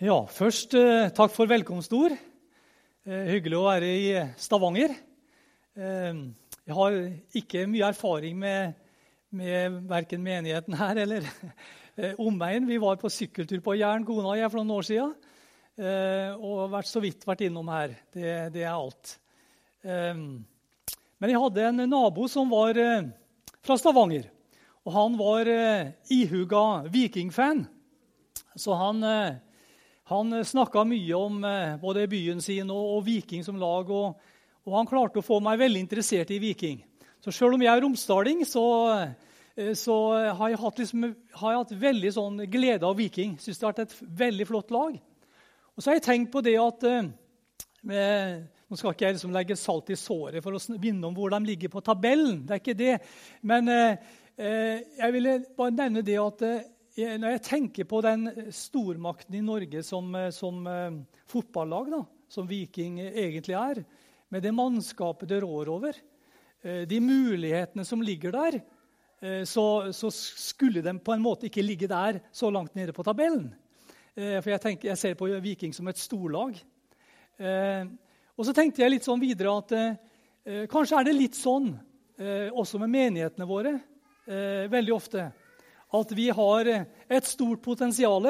Ja, 0.00 0.14
først 0.32 0.72
eh, 0.80 1.10
takk 1.12 1.28
for 1.28 1.44
velkomstord. 1.44 2.14
Eh, 3.04 3.26
hyggelig 3.34 3.56
å 3.58 3.66
være 3.66 3.88
i 3.92 4.04
Stavanger. 4.40 4.94
Eh, 5.76 6.20
jeg 6.64 6.76
har 6.78 6.94
ikke 7.36 7.66
mye 7.68 7.90
erfaring 7.92 8.38
med, 8.40 8.78
med 9.36 9.76
verken 9.90 10.22
menigheten 10.24 10.78
her 10.80 11.02
eller 11.02 11.26
omveien. 12.24 12.64
Vi 12.64 12.78
var 12.80 12.96
på 13.02 13.10
sykkeltur 13.12 13.60
på 13.66 13.74
Jæren, 13.76 14.06
kona 14.08 14.30
og 14.30 14.38
jeg, 14.40 14.48
for 14.48 14.62
noen 14.62 14.72
år 14.78 14.88
siden. 14.88 15.12
Og 16.48 16.72
vært 16.72 16.88
så 16.88 17.04
vidt 17.04 17.28
vært 17.28 17.44
innom 17.44 17.68
her. 17.68 17.92
Det, 18.16 18.32
det 18.56 18.64
er 18.64 18.72
alt. 18.72 19.12
Men 19.84 21.28
jeg 21.28 21.44
hadde 21.44 21.68
en 21.74 21.84
nabo 21.92 22.24
som 22.28 22.48
var 22.52 22.80
fra 23.60 23.76
Stavanger. 23.76 24.32
Og 24.80 24.96
han 24.96 25.20
var 25.20 25.52
ihuga 26.08 26.64
vikingfan. 26.88 27.66
Så 28.56 28.80
han 28.80 29.04
han 30.10 30.32
eh, 30.32 30.46
snakka 30.46 30.84
mye 30.88 31.16
om 31.16 31.40
eh, 31.44 31.78
både 31.80 32.08
byen 32.10 32.42
sin 32.42 32.70
og, 32.72 32.96
og 32.96 33.02
Viking 33.06 33.44
som 33.46 33.58
lag. 33.60 33.90
Og, 33.90 34.30
og, 34.66 34.76
han 34.76 34.88
klarte 34.90 35.20
å 35.20 35.26
få 35.26 35.40
meg 35.44 35.60
veldig 35.60 35.84
interessert 35.84 36.32
i 36.34 36.40
Viking. 36.42 36.80
Så 37.20 37.34
sjøl 37.34 37.56
om 37.56 37.64
jeg 37.64 37.72
er 37.72 37.84
romsdaling, 37.84 38.44
så, 38.48 38.64
eh, 39.56 39.72
så 39.78 39.96
har, 40.34 40.46
jeg 40.50 40.62
hatt, 40.62 40.80
liksom, 40.82 41.10
har 41.42 41.54
jeg 41.54 41.64
hatt 41.64 41.74
veldig 41.84 42.14
sånn 42.16 42.46
glede 42.50 42.88
av 42.88 42.96
Viking. 42.98 43.36
Syns 43.42 43.60
det 43.60 43.68
har 43.68 43.74
vært 43.74 43.84
et 43.86 44.14
veldig 44.24 44.48
flott 44.48 44.72
lag. 44.74 44.96
Og 45.76 45.82
så 45.82 45.92
har 45.92 46.00
jeg 46.00 46.08
tenkt 46.08 46.32
på 46.32 46.42
det 46.44 46.56
at 46.60 46.88
med, 47.86 48.48
Nå 48.70 48.76
skal 48.78 48.92
ikke 48.94 49.06
jeg 49.08 49.16
liksom 49.16 49.32
legge 49.34 49.56
salt 49.58 49.88
i 49.90 49.96
såret 49.98 50.44
for 50.44 50.54
å 50.54 50.78
vinne 50.78 51.08
om 51.08 51.14
hvor 51.16 51.32
de 51.32 51.40
ligger 51.42 51.72
på 51.72 51.80
tabellen. 51.82 52.44
Det 52.46 52.54
er 52.54 52.60
ikke 52.60 52.76
det. 52.78 52.92
Men 53.42 53.66
eh, 53.72 54.12
jeg 55.00 55.14
ville 55.16 55.32
bare 55.58 55.74
nevne 55.74 56.04
det 56.06 56.18
at 56.22 56.44
når 57.00 57.36
jeg 57.36 57.42
tenker 57.46 57.86
på 57.88 58.00
den 58.04 58.26
stormakten 58.54 59.36
i 59.38 59.42
Norge 59.44 59.82
som, 59.86 60.08
eh, 60.18 60.30
som 60.34 60.64
uh, 60.66 60.96
fotballag, 61.30 61.90
da, 61.92 62.00
som 62.30 62.48
Viking 62.48 62.98
egentlig 63.00 63.56
er, 63.58 63.82
med 64.30 64.44
det 64.44 64.52
mannskapet 64.54 65.30
det 65.30 65.40
rår 65.42 65.70
over, 65.72 65.96
de 66.60 66.98
mulighetene 67.00 67.86
som 67.88 68.02
ligger 68.04 68.34
der, 68.34 68.58
så, 69.48 69.62
så, 69.96 70.10
skulle 70.12 70.82
de 70.84 70.92
på 71.00 71.14
en 71.14 71.22
måte 71.24 71.48
ikke 71.48 71.64
ligge 71.64 71.88
der 71.88 72.18
så 72.36 72.50
langt 72.52 72.76
nede 72.76 72.92
på 72.92 73.02
tabellen. 73.02 73.48
for 74.12 74.50
jeg, 74.52 74.60
tenker, 74.60 74.90
jeg, 74.90 75.00
ser 75.00 75.16
på 75.16 75.30
Viking 75.40 75.72
som 75.72 75.88
et 75.88 75.98
storlag. 75.98 76.60
og 77.40 78.44
så 78.44 78.52
tenkte 78.52 78.84
jeg 78.84 78.92
litt 78.92 79.08
sånn 79.08 79.24
videre 79.24 79.56
at 79.56 80.68
kanskje 80.68 81.00
er 81.00 81.08
det 81.08 81.16
litt 81.16 81.40
sånn 81.40 81.72
også 82.52 82.84
med 82.84 82.92
menighetene 82.92 83.48
våre 83.48 83.74
veldig 84.68 84.94
ofte 84.94 85.30
at 85.92 86.12
vi 86.14 86.28
har 86.30 86.68
et 86.70 87.26
stort 87.26 87.62
potensial. 87.62 88.28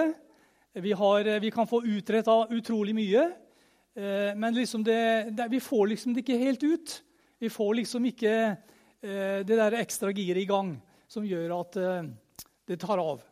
Vi, 0.73 0.95
vi 1.41 1.51
kan 1.51 1.69
få 1.69 1.83
utretta 1.85 2.47
utrolig 2.55 2.95
mye. 2.97 3.29
Eh, 3.95 4.37
men 4.37 4.55
liksom 4.55 4.85
det, 4.85 5.31
det, 5.31 5.49
vi 5.49 5.61
får 5.61 5.87
liksom 5.87 6.15
det 6.15 6.23
ikke 6.25 6.39
helt 6.39 6.63
ut. 6.63 7.03
Vi 7.39 7.51
får 7.51 7.75
liksom 7.75 8.07
ikke 8.07 8.35
eh, 9.03 9.41
det 9.45 9.57
der 9.57 9.81
ekstra 9.81 10.13
giret 10.15 10.45
i 10.45 10.49
gang 10.49 10.77
som 11.11 11.27
gjør 11.27 11.57
at 11.61 11.77
eh, 11.81 12.05
det 12.71 12.79
tar 12.81 13.03
av. 13.03 13.27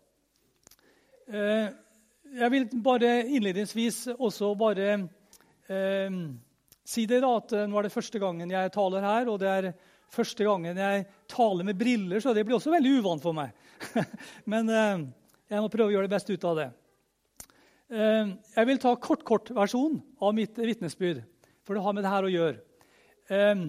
Jeg 1.29 2.51
vil 2.51 2.65
bare 2.83 3.11
innledningsvis 3.29 4.15
også 4.17 4.49
bare 4.57 4.95
si 6.89 7.05
det 7.05 7.19
da, 7.21 7.35
at 7.37 7.53
nå 7.69 7.77
er 7.77 7.85
det 7.85 7.93
første 7.93 8.19
gangen 8.23 8.51
jeg 8.51 8.73
taler 8.73 9.05
her. 9.05 9.29
og 9.29 9.37
det 9.43 9.51
er 9.53 9.69
første 10.13 10.45
gangen 10.47 10.79
jeg 10.81 11.07
taler 11.31 11.67
med 11.67 11.79
briller, 11.79 12.21
så 12.23 12.35
det 12.35 12.45
blir 12.47 12.59
også 12.59 12.73
veldig 12.73 12.99
uvant 12.99 13.25
for 13.25 13.37
meg. 13.37 13.55
Men 14.53 14.71
eh, 14.73 15.07
jeg 15.53 15.65
må 15.65 15.71
prøve 15.73 15.91
å 15.91 15.95
gjøre 15.97 16.09
det 16.09 16.15
beste 16.17 16.35
ut 16.35 16.47
av 16.49 16.59
det. 16.59 16.69
Eh, 17.93 18.35
jeg 18.57 18.71
vil 18.71 18.81
ta 18.83 18.95
kort-kort-versjon 19.09 19.99
av 20.25 20.37
mitt 20.37 20.59
vitnesbyrd, 20.59 21.23
for 21.67 21.77
det 21.77 21.85
har 21.85 21.97
med 21.97 22.07
det 22.07 22.13
her 22.15 22.29
å 22.29 22.33
gjøre. 22.33 22.61
Eh, 23.29 23.67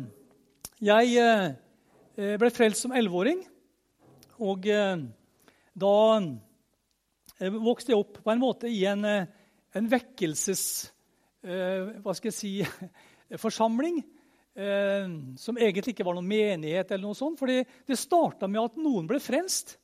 jeg 0.89 2.37
ble 2.39 2.51
frelst 2.55 2.85
som 2.85 2.93
elleveåring, 2.95 3.41
og 4.39 4.63
da 4.63 5.95
vokste 7.59 7.91
jeg 7.91 7.99
opp 7.99 8.21
på 8.23 8.31
en 8.31 8.39
måte 8.39 8.71
i 8.71 8.85
en, 8.87 9.03
en 9.03 9.89
vekkelses... 9.91 10.63
hva 11.43 12.15
skal 12.15 12.29
jeg 12.31 12.37
si 12.37 12.53
forsamling 13.43 13.99
eh, 14.59 15.07
som 15.39 15.57
egentlig 15.57 15.95
ikke 15.95 16.07
var 16.07 16.17
noen 16.17 16.27
menighet. 16.27 16.91
eller 16.91 17.07
noe 17.07 17.17
sånt, 17.17 17.39
fordi 17.39 17.63
Det 17.87 17.97
starta 17.97 18.47
med 18.47 18.61
at 18.61 18.75
noen 18.77 19.07
ble 19.07 19.19
frelst 19.19 19.77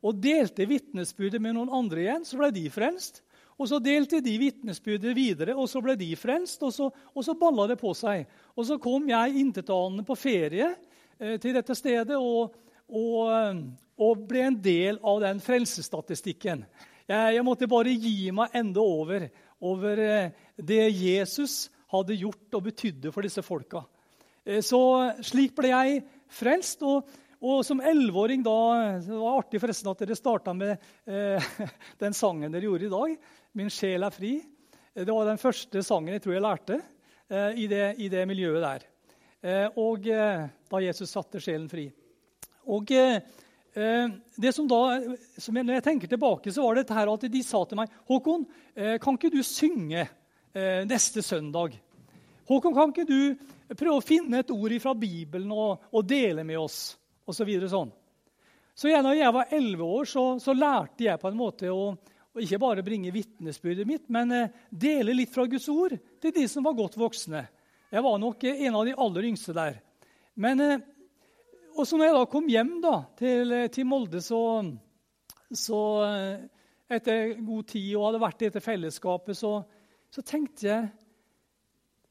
og 0.00 0.16
delte 0.16 0.64
vitnesbyrdet 0.64 1.40
med 1.42 1.54
noen 1.56 1.72
andre 1.72 2.06
igjen. 2.06 2.24
Så 2.24 2.38
ble 2.40 2.50
de 2.54 2.68
frelst. 2.72 3.22
Og 3.60 3.68
så 3.68 3.76
delte 3.84 4.22
de 4.24 4.38
vitnesbyrdet 4.40 5.12
videre, 5.16 5.52
og 5.52 5.68
så 5.68 5.82
ble 5.84 5.92
de 6.00 6.14
frelst. 6.16 6.62
Og 6.64 6.72
så, 6.72 6.88
og 6.88 7.24
så 7.24 7.36
balla 7.36 7.66
det 7.68 7.76
på 7.80 7.92
seg. 7.96 8.24
Og 8.56 8.64
så 8.66 8.78
kom 8.80 9.08
jeg 9.10 9.36
intetanende 9.42 10.06
på 10.08 10.16
ferie 10.16 10.70
eh, 11.18 11.36
til 11.42 11.58
dette 11.58 11.76
stedet 11.76 12.16
og, 12.16 12.56
og, 12.88 13.18
eh, 13.28 13.60
og, 14.00 14.24
ble 14.30 14.46
en 14.48 14.56
del 14.64 15.02
av 15.04 15.20
den 15.26 15.44
frelsesstatistikken. 15.44 16.64
Jeg, 17.10 17.36
jeg 17.36 17.44
måtte 17.44 17.68
bare 17.68 17.92
gi 17.92 18.30
meg 18.32 18.56
enda 18.56 18.80
over, 18.80 19.28
over 19.60 20.04
eh, 20.06 20.32
det 20.56 20.86
Jesus 20.96 21.66
hadde 21.92 22.16
gjort 22.16 22.56
og 22.56 22.64
betydde 22.70 23.12
for 23.12 23.26
disse 23.26 23.44
folka. 23.44 23.84
Eh, 24.44 24.60
så 24.64 24.80
slik 25.24 25.54
ble 25.56 25.72
jeg 25.72 26.04
frelst. 26.30 26.84
Og, 26.86 27.08
og 27.40 27.64
som 27.64 27.80
elleveåring 27.80 28.42
da 28.44 28.56
Det 29.00 29.16
var 29.16 29.40
artig 29.40 29.60
forresten 29.62 29.90
at 29.92 30.02
dere 30.02 30.18
starta 30.18 30.54
med 30.56 30.74
eh, 31.08 31.50
den 32.02 32.16
sangen 32.16 32.52
dere 32.52 32.68
gjorde 32.68 32.88
i 32.88 32.94
dag. 32.94 33.18
'Min 33.52 33.72
sjel 33.72 34.06
er 34.06 34.14
fri'. 34.14 34.38
Eh, 34.94 35.04
det 35.04 35.12
var 35.12 35.28
den 35.28 35.40
første 35.40 35.82
sangen 35.82 36.14
jeg 36.14 36.24
tror 36.24 36.36
jeg 36.36 36.46
lærte 36.46 36.80
eh, 37.28 37.60
i, 37.64 37.66
det, 37.66 37.84
i, 37.98 38.08
det, 38.08 38.26
miljøet 38.28 38.64
der. 38.64 38.88
Eh, 39.40 39.68
og 39.80 40.06
eh, 40.06 40.48
da 40.70 40.82
Jesus 40.84 41.10
satte 41.10 41.40
sjelen 41.40 41.68
fri. 41.68 41.90
Og 42.70 42.86
det 42.86 44.50
som 44.52 44.66
da, 44.68 44.98
som 45.38 45.56
jeg, 45.56 45.64
Når 45.64 45.74
jeg 45.74 45.82
tenker 45.82 46.08
tilbake, 46.10 46.52
så 46.52 46.62
var 46.62 46.74
det 46.74 46.82
dette 46.88 47.12
at 47.12 47.24
de 47.32 47.42
sa 47.42 47.64
til 47.64 47.78
meg 47.78 47.88
'Håkon, 48.06 48.44
kan 49.00 49.14
ikke 49.14 49.30
du 49.30 49.42
synge 49.42 50.08
neste 50.84 51.22
søndag?' 51.22 51.78
Håkon, 52.46 52.74
kan 52.74 52.90
ikke 52.90 53.06
du 53.06 53.38
prøve 53.78 53.98
å 53.98 54.04
finne 54.04 54.40
et 54.42 54.52
ord 54.54 54.74
fra 54.82 54.94
Bibelen 54.98 55.50
og, 55.54 55.90
og 55.92 56.06
dele 56.08 56.44
med 56.46 56.58
oss? 56.60 56.80
Og 57.28 57.36
så, 57.36 57.44
videre, 57.46 57.68
sånn. 57.70 57.92
så 58.74 58.88
jeg, 58.90 59.02
når 59.06 59.20
jeg 59.20 59.34
var 59.36 59.52
elleve 59.54 59.86
år, 59.86 60.08
så, 60.10 60.24
så, 60.42 60.54
lærte 60.56 61.04
jeg 61.06 61.20
på 61.22 61.30
en 61.30 61.38
måte 61.38 61.70
å, 61.70 61.92
å 61.94 62.42
ikke 62.42 62.58
bare 62.58 62.82
bringe 62.82 63.12
vitnesbyrdet 63.14 63.86
mitt, 63.86 64.08
men 64.10 64.34
eh, 64.34 64.56
dele 64.70 65.14
litt 65.14 65.30
fra 65.30 65.46
Guds 65.46 65.68
ord 65.70 65.94
til 65.94 66.34
de 66.34 66.46
som 66.50 66.66
var 66.66 66.74
godt 66.78 66.98
voksne. 66.98 67.44
Jeg 67.90 68.06
var 68.06 68.20
nok 68.22 68.44
eh, 68.46 68.64
en 68.68 68.78
av 68.78 68.86
de 68.86 68.94
aller 69.06 69.26
yngste 69.32 69.54
der. 69.56 69.80
Men 70.38 70.62
eh, 70.62 70.82
også 71.74 71.98
når 71.98 72.06
jeg 72.06 72.16
da 72.16 72.26
kom 72.30 72.50
hjem 72.50 72.72
da, 72.84 72.94
til, 73.18 73.54
eh, 73.56 73.68
til 73.74 73.88
Molde, 73.90 74.22
så, 74.22 74.42
så 75.50 75.80
etter 76.90 77.34
god 77.42 77.66
tid 77.70 77.92
og 77.96 78.08
hadde 78.08 78.22
vært 78.22 78.42
i 78.42 78.50
dette 78.50 78.62
fellesskapet, 78.62 79.38
så, 79.38 79.56
så 80.10 80.26
tenkte 80.26 80.68
jeg 80.68 80.88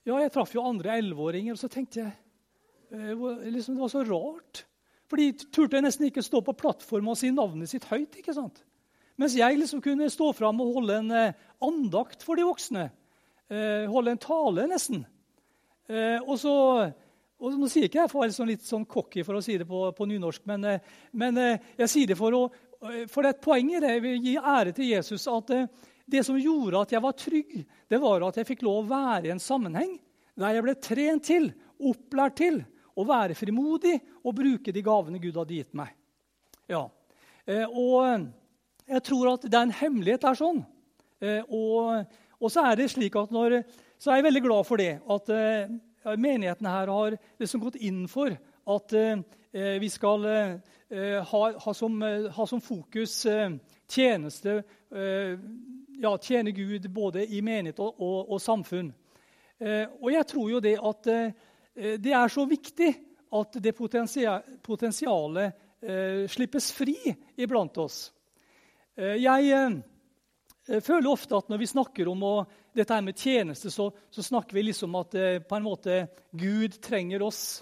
ja, 0.08 0.16
jeg 0.24 0.32
traff 0.34 0.54
jo 0.56 0.64
andre 0.66 0.98
elleveåringer, 1.00 1.56
og 1.56 1.60
så 1.60 1.70
tenkte 1.72 2.02
jeg 2.02 2.12
eh, 2.96 3.50
liksom, 3.52 3.76
Det 3.76 3.84
var 3.84 3.92
så 3.94 4.04
rart. 4.08 4.64
For 5.10 5.20
de 5.20 5.32
turte 5.50 5.82
nesten 5.82 6.08
ikke 6.08 6.24
stå 6.24 6.42
på 6.46 6.56
plattformen 6.58 7.12
og 7.14 7.20
si 7.20 7.32
navnet 7.34 7.72
sitt 7.72 7.88
høyt. 7.90 8.20
ikke 8.22 8.36
sant? 8.36 8.64
Mens 9.20 9.36
jeg 9.36 9.58
liksom 9.58 9.82
kunne 9.84 10.08
stå 10.12 10.32
fram 10.38 10.62
og 10.64 10.74
holde 10.78 11.02
en 11.02 11.12
eh, 11.18 11.46
andakt 11.66 12.24
for 12.26 12.40
de 12.40 12.48
voksne. 12.48 12.88
Eh, 13.50 13.86
holde 13.90 14.16
en 14.16 14.22
tale, 14.22 14.68
nesten. 14.70 15.06
og 15.90 16.36
så 16.38 16.56
og 17.40 17.54
Nå 17.56 17.70
sier 17.72 17.86
ikke 17.88 18.02
jeg 18.02 18.10
for 18.12 18.20
å 18.20 18.24
være 18.26 18.34
sånn 18.36 18.50
litt 18.52 18.66
sånn 18.68 18.84
cocky 18.84 19.24
for 19.24 19.38
å 19.38 19.42
si 19.42 19.54
det 19.58 19.64
på, 19.66 19.78
på 19.96 20.06
nynorsk, 20.10 20.42
men, 20.50 20.66
men, 21.16 21.38
jeg 21.80 21.88
sier 21.88 22.10
det 22.12 22.18
for 22.20 22.36
å 22.36 22.42
for 23.08 23.24
det 23.24 23.30
er 23.30 23.38
et 23.38 23.42
poeng 23.44 23.70
i 23.72 23.80
det. 23.80 23.94
Jeg 23.94 24.04
vil 24.04 24.26
gi 24.28 24.34
ære 24.38 24.74
til 24.76 24.90
Jesus 24.92 25.24
at 25.32 25.54
det 26.10 26.24
som 26.26 26.38
gjorde 26.40 26.82
at 26.82 26.94
jeg 26.94 27.04
var 27.04 27.18
trygg, 27.18 27.56
det 27.90 28.00
var 28.02 28.26
at 28.28 28.40
jeg 28.40 28.48
fikk 28.50 28.64
lov 28.66 28.84
å 28.84 28.90
være 28.90 29.30
i 29.30 29.34
en 29.34 29.42
sammenheng 29.44 29.98
der 30.40 30.56
jeg 30.56 30.66
ble 30.66 30.76
trent 30.80 31.26
til, 31.28 31.50
opplært 31.80 32.40
til, 32.40 32.62
å 33.00 33.06
være 33.08 33.36
frimodig 33.38 33.96
og 34.28 34.36
bruke 34.36 34.74
de 34.76 34.84
gavene 34.84 35.22
Gud 35.24 35.38
hadde 35.40 35.56
gitt 35.56 35.76
meg. 35.78 35.94
Ja. 36.68 36.84
Eh, 37.48 37.64
og 37.64 38.26
jeg 38.90 39.04
tror 39.08 39.34
at 39.34 39.46
det 39.48 39.56
er 39.56 39.68
en 39.68 39.78
hemmelighet 39.78 40.26
der 40.26 40.36
sånn. 40.36 40.60
Eh, 41.24 41.40
og, 41.46 42.10
og, 42.40 42.50
så 42.52 42.66
er 42.68 42.80
det 42.80 42.90
slik 42.92 43.16
at 43.20 43.32
når, 43.32 43.62
så 44.00 44.12
er 44.12 44.20
jeg 44.20 44.28
veldig 44.28 44.44
glad 44.44 44.68
for 44.68 44.82
det 44.82 44.98
at 45.16 45.32
menigheten 46.20 46.68
her 46.68 46.92
har 46.92 47.16
liksom 47.40 47.64
gått 47.64 47.80
inn 47.84 48.06
for 48.12 48.36
at 48.70 48.94
vi 49.52 49.90
skal 49.92 50.28
ha, 50.30 51.42
ha, 51.64 51.74
som, 51.76 51.98
ha, 52.04 52.46
som, 52.48 52.62
fokus 52.64 53.16
tjeneste 53.90 54.60
ja, 56.00 56.18
tjene 56.18 56.52
Gud 56.56 56.88
både 56.92 57.26
i 57.28 57.42
menighet 57.44 57.80
og, 57.84 58.00
og, 58.00 58.34
og 58.34 58.42
samfunn. 58.42 58.92
Eh, 59.60 59.86
og 60.00 60.12
jeg 60.14 60.28
tror 60.30 60.52
jo 60.54 60.62
det 60.64 60.76
at 60.80 61.10
eh, 61.12 61.48
det 62.00 62.14
er 62.16 62.32
så 62.32 62.46
viktig 62.48 62.90
at 63.36 63.58
det 63.62 63.76
potensialet 63.76 65.60
eh, 65.84 66.24
slippes 66.32 66.72
fri 66.76 66.96
iblant 67.40 67.78
oss. 67.80 68.10
Jeg, 69.00 69.76
føler 70.84 71.08
ofte 71.08 71.38
at 71.38 71.48
når 71.48 71.60
vi 71.62 71.68
snakker 71.72 72.10
om 72.12 72.24
å, 72.28 72.34
dette 72.76 72.92
her 72.92 73.06
med 73.06 73.16
tjeneste, 73.16 73.72
så, 73.72 73.86
så, 74.12 74.26
snakker 74.26 74.58
vi 74.58 74.66
liksom 74.68 74.98
at 75.00 75.16
på 75.48 75.56
en 75.56 75.64
måte 75.64 76.02
Gud 76.36 76.76
trenger 76.84 77.24
oss. 77.24 77.62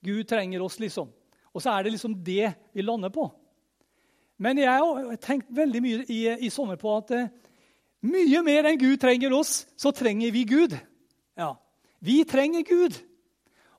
Gud 0.00 0.24
trenger 0.30 0.64
oss, 0.64 0.78
liksom. 0.80 1.10
Og 1.52 1.60
så 1.60 1.74
er 1.74 1.84
det 1.84 1.92
liksom 1.92 2.16
det 2.24 2.54
vi 2.72 2.86
lander 2.86 3.12
på. 3.12 3.26
Men 4.38 4.60
jeg 4.62 4.70
har 4.70 5.16
tenkt 5.22 5.50
veldig 5.50 5.80
mye 5.82 6.04
i, 6.06 6.20
i 6.46 6.50
sommer 6.54 6.78
på 6.78 6.92
at 7.00 7.14
eh, 7.16 7.30
mye 8.06 8.42
mer 8.46 8.68
enn 8.70 8.78
Gud 8.78 9.00
trenger 9.02 9.34
oss, 9.34 9.64
så 9.74 9.90
trenger 9.90 10.30
vi 10.34 10.44
Gud. 10.46 10.76
Ja, 11.38 11.56
Vi 11.98 12.22
trenger 12.24 12.62
Gud. 12.62 12.94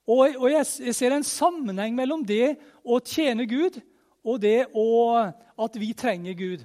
Og, 0.04 0.34
og 0.36 0.50
jeg, 0.50 0.66
jeg, 0.84 0.94
ser 0.96 1.14
en 1.14 1.24
sammenheng 1.24 1.94
mellom 1.96 2.24
det 2.26 2.58
å 2.84 2.98
tjene 3.00 3.46
Gud 3.48 3.78
og 4.26 4.40
det 4.42 4.66
å, 4.76 4.86
at 5.56 5.78
vi 5.80 5.92
trenger 5.96 6.36
Gud. 6.36 6.64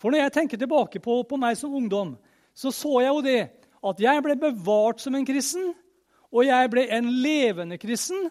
For 0.00 0.12
når 0.12 0.26
jeg 0.26 0.34
tenker 0.36 0.60
tilbake 0.60 1.00
på, 1.02 1.18
på 1.28 1.38
meg 1.40 1.58
som 1.60 1.74
ungdom, 1.76 2.14
så 2.56 2.72
så 2.72 3.00
jeg 3.02 3.12
jo 3.12 3.24
det 3.24 3.40
at 3.86 4.00
jeg 4.00 4.22
ble 4.24 4.36
bevart 4.40 5.02
som 5.02 5.16
en 5.16 5.26
kristen, 5.28 5.74
og 6.32 6.46
jeg 6.46 6.70
ble 6.72 6.86
en 6.92 7.10
levende 7.22 7.78
kristen 7.80 8.30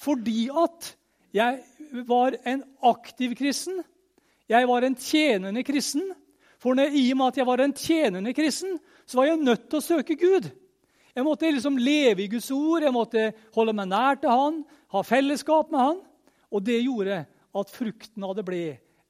fordi 0.00 0.48
at 0.50 0.94
jeg 1.34 2.04
var 2.06 2.34
en 2.50 2.62
aktiv 2.82 3.34
kristen. 3.38 3.82
Jeg 4.50 4.68
var 4.68 4.84
en 4.84 4.96
tjenende 4.98 5.64
kristen. 5.64 6.04
For 6.60 6.76
når, 6.76 6.94
i 6.96 7.10
og 7.12 7.18
med 7.20 7.32
at 7.32 7.40
jeg 7.40 7.48
var 7.48 7.60
en 7.60 7.76
tjenende 7.76 8.32
kristen, 8.36 8.78
så 9.06 9.20
var 9.20 9.28
jeg 9.28 9.42
nødt 9.42 9.66
til 9.68 9.80
å 9.80 9.84
søke 9.84 10.16
Gud. 10.20 10.48
Jeg 11.14 11.26
måtte 11.26 11.50
liksom 11.50 11.76
leve 11.78 12.24
i 12.24 12.30
Guds 12.30 12.50
ord, 12.50 12.82
jeg 12.82 12.94
måtte 12.94 13.28
holde 13.54 13.74
meg 13.76 13.90
nær 13.90 14.18
til 14.18 14.32
Han, 14.32 14.64
ha 14.90 15.02
fellesskap 15.06 15.70
med 15.70 15.80
Han. 15.80 16.00
Og 16.50 16.64
det 16.64 16.80
gjorde 16.80 17.20
at 17.54 17.70
frukten 17.70 18.26
av 18.26 18.34
det 18.34 18.46
ble 18.46 18.64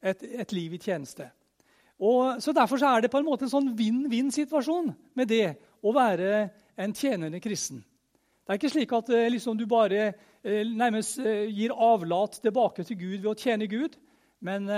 et, 0.05 0.23
et 0.23 0.53
liv 0.53 0.75
i 0.77 0.83
tjeneste. 0.83 1.31
Og, 2.03 2.43
så 2.43 2.53
Derfor 2.53 2.81
så 2.81 2.91
er 2.91 3.05
det 3.05 3.13
på 3.13 3.23
en 3.23 3.27
måte 3.29 3.47
en 3.47 3.55
sånn 3.55 3.73
vinn-vinn-situasjon 3.79 4.91
med 5.17 5.31
det 5.31 5.55
å 5.85 5.95
være 5.95 6.49
en 6.81 6.95
tjenende 6.97 7.41
kristen. 7.41 7.81
Det 8.45 8.53
er 8.53 8.61
ikke 8.61 8.73
slik 8.75 8.93
at 8.93 9.09
eh, 9.15 9.31
liksom, 9.33 9.57
du 9.57 9.65
bare 9.71 10.11
eh, 10.11 10.67
nærmest 10.69 11.23
eh, 11.23 11.47
gir 11.49 11.73
avlat 11.73 12.37
tilbake 12.45 12.85
til 12.85 12.99
Gud 13.01 13.19
ved 13.23 13.31
å 13.31 13.39
tjene 13.39 13.71
Gud. 13.71 13.97
Men 14.45 14.69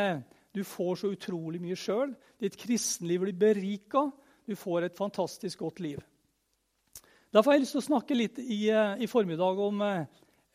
du 0.57 0.65
får 0.65 1.03
så 1.03 1.11
utrolig 1.13 1.61
mye 1.61 1.77
sjøl. 1.77 2.15
Ditt 2.41 2.57
kristenliv 2.57 3.27
blir 3.27 3.37
berika. 3.37 4.07
Du 4.49 4.55
får 4.57 4.87
et 4.87 4.97
fantastisk 4.97 5.61
godt 5.61 5.83
liv. 5.85 6.01
Derfor 7.35 7.51
har 7.51 7.59
jeg 7.59 7.67
lyst 7.67 7.77
til 7.77 7.83
å 7.83 7.89
snakke 7.91 8.17
litt 8.17 8.39
i, 8.41 8.71
eh, 8.73 9.03
i 9.05 9.09
formiddag 9.11 9.61
om 9.61 9.83
eh, 9.85 10.07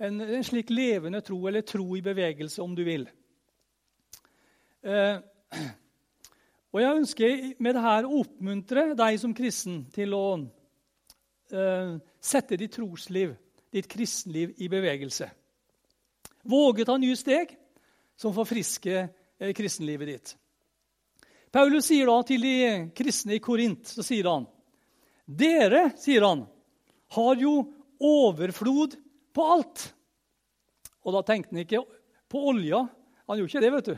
en, 0.01 0.17
en, 0.25 0.43
slik 0.43 0.71
levende 0.73 1.21
tro, 1.21 1.37
eller 1.45 1.61
tro 1.61 1.85
i 1.93 2.01
bevegelse, 2.01 2.63
om 2.63 2.73
du 2.73 2.81
vil. 2.87 3.05
Eh, 4.81 5.21
og 6.71 6.81
Jeg 6.81 6.97
ønsker 7.03 7.45
med 7.59 7.77
dette 7.77 7.95
å 8.07 8.23
oppmuntre 8.23 8.87
deg 8.97 9.21
som 9.21 9.37
kristen 9.37 9.83
til 9.93 10.17
å 10.17 10.25
eh, 11.53 11.93
sette 12.17 12.57
ditt 12.57 12.73
trosliv, 12.79 13.35
ditt 13.69 13.91
kristenliv, 13.91 14.55
i 14.57 14.71
bevegelse. 14.71 15.29
Våge 16.49 16.87
ta 16.89 16.97
nye 16.97 17.19
steg 17.19 17.53
som 18.17 18.33
forfrisker 18.33 19.11
kristenlivet 19.57 20.11
ditt. 20.11 20.33
Paulus 21.51 21.89
sier 21.89 22.07
da 22.07 22.21
til 22.23 22.45
de 22.45 22.55
kristne 22.95 23.35
i 23.35 23.43
Korint 23.43 23.89
så 23.89 24.05
sier 24.05 24.29
han, 24.29 24.47
Dere, 25.25 25.89
sier 25.99 26.23
han, 26.25 26.45
har 27.15 27.39
jo 27.39 27.55
overflod 28.01 28.95
på 29.35 29.47
alt. 29.55 29.83
Og 31.03 31.15
da 31.15 31.23
tenkte 31.27 31.55
han 31.55 31.63
ikke 31.63 31.83
på 32.31 32.43
olja. 32.51 32.85
Han 33.27 33.39
gjorde 33.39 33.51
ikke 33.51 33.63
det, 33.63 33.73
vet 33.75 33.89
du. 33.89 33.95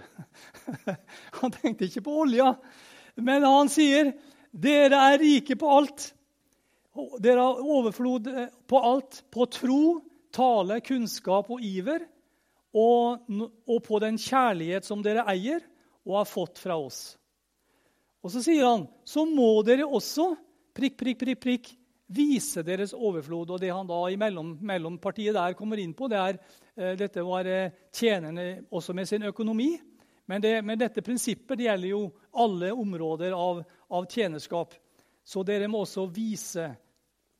Han 1.41 1.53
tenkte 1.55 1.87
ikke 1.87 2.03
på 2.05 2.17
olja. 2.25 2.53
Men 3.15 3.45
han 3.45 3.69
sier, 3.69 4.11
'Dere 4.53 4.99
er 5.13 5.21
rike 5.21 5.57
på 5.57 5.69
alt.' 5.69 6.11
Dere 6.93 7.41
har 7.41 7.61
overflod 7.65 8.27
eh, 8.29 8.49
på 8.69 8.79
alt. 8.85 9.23
På 9.33 9.47
tro, 9.49 10.03
tale, 10.33 10.77
kunnskap 10.85 11.49
og 11.49 11.61
iver. 11.65 12.05
Og, 12.73 13.27
og 13.69 13.83
på 13.85 13.99
den 14.01 14.17
kjærlighet 14.17 14.87
som 14.87 15.03
dere 15.05 15.27
eier 15.29 15.61
og 16.07 16.17
har 16.19 16.29
fått 16.29 16.57
fra 16.61 16.77
oss. 16.79 17.13
Og 18.23 18.31
så 18.31 18.41
sier 18.43 18.65
han, 18.65 18.87
så 19.05 19.25
må 19.27 19.61
dere 19.67 19.85
også 19.85 20.31
prikk, 20.75 20.97
prikk, 20.99 21.19
prikk, 21.19 21.41
prikk, 21.43 21.71
vise 22.13 22.63
deres 22.65 22.93
overflod. 22.95 23.51
Og 23.51 23.61
det 23.61 23.71
han 23.73 23.87
da 23.89 23.99
i 24.09 24.17
mellom, 24.19 24.55
mellompartiet 24.63 25.35
der 25.35 25.57
kommer 25.59 25.81
inn 25.81 25.93
på, 25.97 26.09
det 26.11 26.19
er 26.19 26.39
eh, 26.39 26.93
dette 26.99 27.25
var 27.25 27.49
eh, 27.49 27.73
tjenende 27.93 28.63
også 28.71 28.95
med 28.95 29.09
sin 29.09 29.27
økonomi. 29.27 29.73
Men, 30.25 30.41
det, 30.41 30.53
men, 30.63 30.79
dette 30.79 31.03
prinsippet 31.03 31.59
det 31.59 31.67
gjelder 31.67 31.91
jo 31.91 32.03
alle 32.39 32.71
områder 32.71 33.35
av, 33.35 33.59
av 33.91 34.07
tjenerskap. 34.07 34.75
Så 35.23 35.43
dere 35.47 35.67
må 35.71 35.83
også 35.83 36.07
vise 36.11 36.69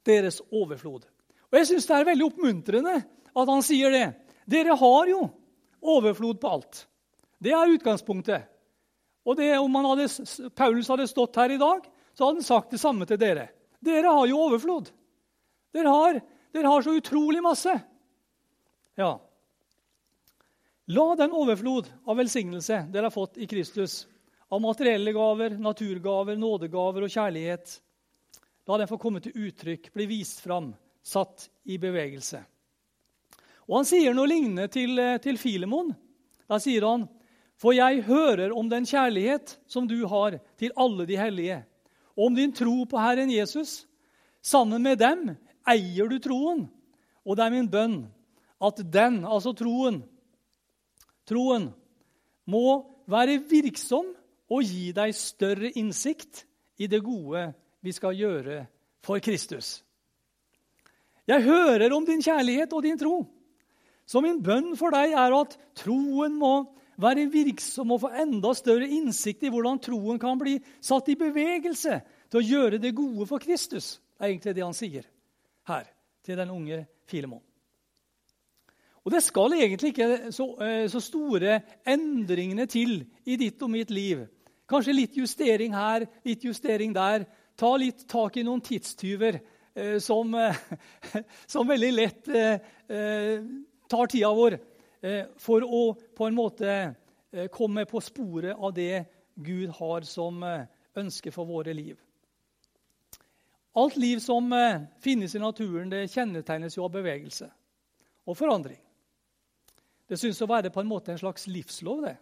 deres 0.03 0.41
overflod. 0.51 1.07
Og 1.51 1.59
Jeg 1.59 1.69
syns 1.69 1.87
det 1.87 1.95
er 1.95 2.09
veldig 2.11 2.27
oppmuntrende 2.27 2.97
at 3.33 3.49
han 3.49 3.63
sier 3.65 3.93
det. 3.93 4.07
Dere 4.49 4.75
har 4.79 5.09
jo 5.09 5.21
overflod 5.83 6.39
på 6.41 6.51
alt. 6.55 6.85
Det 7.43 7.53
er 7.55 7.73
utgangspunktet. 7.75 8.49
Og 9.23 9.37
det, 9.39 9.51
Om 9.57 9.75
hadde, 9.75 10.07
Paulus 10.55 10.89
hadde 10.91 11.07
stått 11.07 11.35
her 11.39 11.53
i 11.55 11.59
dag, 11.59 11.85
så 12.13 12.25
hadde 12.25 12.41
han 12.41 12.47
sagt 12.47 12.71
det 12.75 12.81
samme 12.81 13.07
til 13.07 13.19
dere. 13.19 13.49
Dere 13.83 14.11
har 14.11 14.27
jo 14.27 14.41
overflod. 14.47 14.91
Dere 15.73 15.91
har, 15.91 16.19
dere 16.53 16.71
har 16.71 16.83
så 16.83 16.95
utrolig 16.95 17.41
masse. 17.43 17.73
Ja. 18.99 19.15
La 20.91 21.05
den 21.15 21.31
overflod 21.31 21.87
av 22.05 22.19
velsignelse 22.19 22.83
dere 22.91 23.07
har 23.07 23.15
fått 23.15 23.39
i 23.39 23.47
Kristus, 23.47 24.03
av 24.51 24.61
materielle 24.61 25.15
gaver, 25.15 25.55
naturgaver, 25.57 26.35
nådegaver 26.37 27.07
og 27.07 27.15
kjærlighet, 27.15 27.79
La 28.67 28.77
den 28.79 28.87
få 28.87 28.97
komme 29.01 29.19
til 29.23 29.35
uttrykk, 29.35 29.89
bli 29.91 30.05
vist 30.07 30.39
fram, 30.43 30.71
satt 31.03 31.49
i 31.67 31.75
bevegelse. 31.81 32.39
Og 33.73 33.79
Han 33.79 33.87
sier 33.89 34.13
noe 34.13 34.29
lignende 34.29 34.67
til, 34.69 34.99
eh, 35.01 35.17
til 35.17 35.39
Filemon. 35.41 35.95
Da 36.47 36.59
sier 36.59 36.85
han, 36.85 37.09
'For 37.57 37.73
jeg 37.73 38.03
hører 38.03 38.53
om 38.53 38.69
den 38.69 38.85
kjærlighet 38.85 39.57
som 39.65 39.87
du 39.87 40.05
har 40.05 40.39
til 40.57 40.71
alle 40.77 41.07
de 41.07 41.17
hellige,' 41.17 41.65
om 42.15 42.35
din 42.35 42.53
tro 42.53 42.85
på 42.85 42.97
Herren 42.97 43.31
Jesus.' 43.31 43.87
'Sammen 44.43 44.83
med 44.83 44.99
dem 44.99 45.37
eier 45.67 46.07
du 46.07 46.19
troen.' 46.19 46.69
Og 47.25 47.35
det 47.35 47.45
er 47.45 47.49
min 47.49 47.69
bønn 47.69 48.11
at 48.61 48.93
den, 48.93 49.25
altså 49.25 49.53
troen, 49.55 50.03
troen, 51.25 51.73
må 52.45 52.85
være 53.07 53.41
virksom 53.49 54.05
og 54.49 54.63
gi 54.63 54.91
deg 54.91 55.15
større 55.15 55.71
innsikt 55.75 56.45
i 56.77 56.87
det 56.87 57.01
gode 57.03 57.53
vi 57.81 57.91
skal 57.91 58.15
gjøre 58.15 58.67
for 59.01 59.19
Kristus. 59.19 59.83
Jeg 61.27 61.41
hører 61.41 61.93
om 61.93 62.05
din 62.05 62.21
kjærlighet 62.21 62.73
og 62.73 62.83
din 62.83 62.99
tro. 62.99 63.32
Så 64.13 64.21
min 64.21 64.43
bønn 64.45 64.75
for 64.77 64.93
deg 64.93 65.15
er 65.17 65.33
at 65.33 65.55
troen 65.79 66.35
må 66.37 66.53
være 67.01 67.25
virksom 67.33 67.95
og 67.95 68.03
få 68.03 68.11
enda 68.21 68.51
større 68.53 68.85
innsikt 68.85 69.47
i 69.47 69.49
hvordan 69.49 69.79
troen 69.81 70.19
kan 70.21 70.37
bli 70.37 70.59
satt 70.77 71.09
i 71.09 71.15
bevegelse 71.17 71.97
til 72.29 72.37
å 72.37 72.45
gjøre 72.45 72.81
det 72.83 72.93
gode 72.93 73.25
for 73.25 73.41
Kristus. 73.41 73.95
Det 74.13 74.27
er 74.27 74.35
egentlig 74.35 74.53
det 74.59 74.65
han 74.67 74.77
sier 74.77 75.07
her 75.71 75.89
til 76.21 76.37
den 76.37 76.53
unge 76.53 76.83
Filemon. 77.09 77.41
Og 79.03 79.11
Det 79.11 79.23
skal 79.25 79.57
egentlig 79.57 79.91
ikke 79.91 80.31
så, 80.31 80.45
eh, 80.61 80.85
så 80.87 81.01
store 81.01 81.57
endringene 81.85 82.69
til 82.69 83.01
i 83.25 83.35
ditt 83.35 83.61
og 83.61 83.73
mitt 83.73 83.91
liv. 83.91 84.27
Kanskje 84.69 84.95
litt 84.95 85.17
justering 85.17 85.73
her, 85.73 86.05
litt 86.23 86.45
justering 86.45 86.93
der, 86.93 87.25
ta 87.57 87.75
litt 87.75 88.07
tak 88.07 88.37
i 88.37 88.45
noen 88.45 88.61
tidstyver 88.61 89.41
eh, 89.75 89.97
som, 89.99 90.33
eh, 90.35 90.55
som, 91.51 91.67
veldig 91.67 91.91
lett 91.97 92.29
tar 93.89 94.07
tida 94.07 94.31
vår, 94.33 94.57
eh, 95.01 95.25
for 95.37 95.65
å 95.65 95.83
på 95.93 96.27
en 96.27 96.37
måte 96.37 96.69
eh, 96.71 97.47
komme 97.51 97.85
på 97.89 98.01
sporet 98.01 98.55
av 98.55 98.73
det 98.73 99.05
Gud 99.35 99.69
har 99.79 100.05
som 100.07 100.43
ønske 100.95 101.31
for 101.33 101.49
våre 101.49 101.73
liv. 101.73 101.97
Alt 103.73 103.95
liv 103.97 104.19
som 104.21 104.51
finnes 105.01 105.33
i 105.35 105.41
naturen, 105.41 105.89
det 105.89 106.11
kjennetegnes 106.13 106.77
jo 106.77 106.83
av 106.85 106.91
bevegelse 106.93 107.47
og 108.29 108.37
forandring. 108.37 108.77
Det 110.05 110.19
syns 110.21 110.41
å 110.45 110.49
være 110.51 110.69
på 110.69 110.83
en 110.83 110.91
måte 110.91 111.09
en 111.09 111.17
slags 111.17 111.47
livslov. 111.49 112.03
det. 112.05 112.17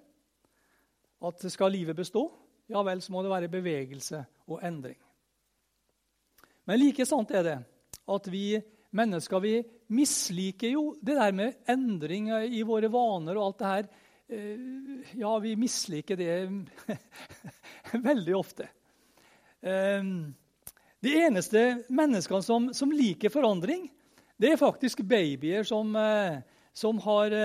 At 1.22 1.44
skal 1.52 1.74
livet 1.76 1.96
bestå, 1.96 2.24
ja 2.72 2.82
vel, 2.84 3.02
så 3.02 3.12
må 3.12 3.22
det 3.22 3.34
være 3.34 3.52
bevegelse 3.52 4.24
og 4.48 4.64
endring. 4.64 4.98
Men 6.66 6.80
like 6.80 7.06
sant 7.06 7.34
er 7.36 7.44
det 7.44 7.58
at 8.12 8.28
vi 8.32 8.62
mennesker 8.96 9.44
vi 9.44 9.56
misliker 9.92 10.74
jo 10.76 10.84
det 11.02 11.16
der 11.18 11.36
med 11.36 11.60
endring 11.70 12.30
i 12.32 12.64
våre 12.68 12.90
vaner 12.92 13.38
og 13.38 13.46
alt 13.46 13.60
det 13.60 13.72
her. 13.72 13.90
Eh, 14.32 14.60
ja, 15.20 15.32
vi 15.40 15.56
misliker 15.60 16.16
det 16.16 16.36
veldig 18.10 18.36
ofte. 18.38 18.68
Eh, 19.60 20.04
de 21.02 21.16
eneste 21.26 21.66
menneskene 21.90 22.46
som, 22.46 22.70
som, 22.74 22.94
liker 22.96 23.34
forandring, 23.34 23.90
det 24.40 24.54
er 24.54 24.62
faktisk 24.62 25.04
babyer 25.04 25.68
som, 25.68 25.92
eh, 25.96 26.40
som 26.74 27.02
har 27.04 27.36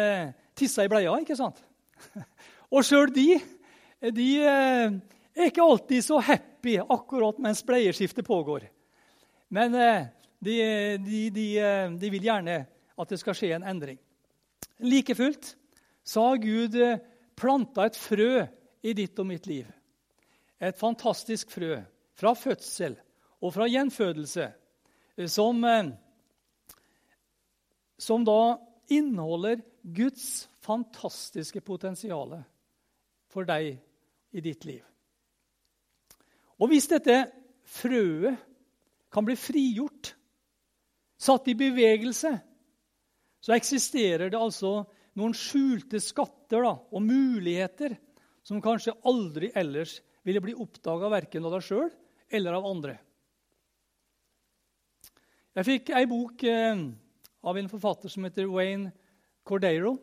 tissa 0.55 0.87
i 0.87 0.93
bleia. 0.93 1.17
ikke 1.19 1.39
sant? 1.39 1.59
Og 2.75 2.87
sjøl 2.87 3.11
de, 3.15 3.41
de 4.15 4.31
er 4.43 4.95
ikke 5.49 5.65
alltid 5.65 6.05
så 6.05 6.21
happy 6.23 6.79
akkurat 6.83 7.39
mens 7.43 7.63
bleieskiftet 7.67 8.27
pågår. 8.27 8.67
Men 9.55 9.75
de, 10.39 10.57
de, 11.03 11.21
de, 11.31 11.47
eh, 11.59 11.93
de, 11.97 12.11
vil 12.13 12.27
gjerne 12.29 12.59
at 12.97 13.13
det 13.13 13.19
skal 13.21 13.37
skje 13.37 13.55
en 13.57 13.67
endring. 13.67 13.99
Like 14.85 15.17
fullt 15.17 15.55
så 16.07 16.29
har 16.29 16.43
Gud 16.43 16.77
eh, 16.81 17.01
planta 17.37 17.87
et 17.87 17.99
frø 17.99 18.45
i 18.87 18.95
ditt 18.97 19.19
og 19.19 19.29
mitt 19.29 19.49
liv. 19.51 19.67
Et 20.61 20.77
fantastisk 20.79 21.51
frø 21.53 21.81
fra 22.17 22.33
fødsel 22.37 22.97
og 23.45 23.53
fra 23.53 23.67
gjenfødelse 23.69 24.47
som, 25.29 25.65
som 27.99 28.25
da 28.25 28.41
inneholder 28.93 29.61
Guds 29.83 30.49
fantastiske 30.65 31.61
potensial 31.61 32.39
for 33.31 33.47
deg 33.49 33.77
i 34.33 34.43
ditt 34.45 34.65
liv. 34.69 34.83
Og 36.57 36.71
hvis 36.73 36.89
dette 36.91 37.27
frøet 37.69 38.39
kan 39.13 39.27
bli 39.27 39.37
frigjort, 39.39 40.15
satt 41.17 41.49
i 41.49 41.57
bevegelse, 41.59 42.33
så 43.41 43.55
eksisterer 43.57 44.31
det 44.33 44.41
altså 44.41 44.83
noen 45.17 45.35
skjulte 45.37 46.01
skatter 46.03 46.67
da, 46.67 46.75
og 46.77 47.05
muligheter 47.05 47.97
som 48.47 48.63
kanskje 48.63 48.95
aldri 49.09 49.51
ellers 49.57 49.99
ville 50.27 50.43
bli 50.43 50.55
oppdaga 50.59 51.11
verken 51.11 51.47
av 51.47 51.57
deg 51.57 51.65
sjøl 51.67 51.91
eller 52.37 52.59
av 52.59 52.69
andre. 52.69 52.97
Jeg 55.57 55.65
fikk 55.65 55.93
ei 55.97 56.05
bok 56.11 56.43
eh, 56.45 56.83
av 57.47 57.59
en 57.59 57.71
forfatter 57.71 58.13
som 58.13 58.27
heter 58.27 58.49
Wayne 58.51 58.91
Cordeiro. 59.47 59.97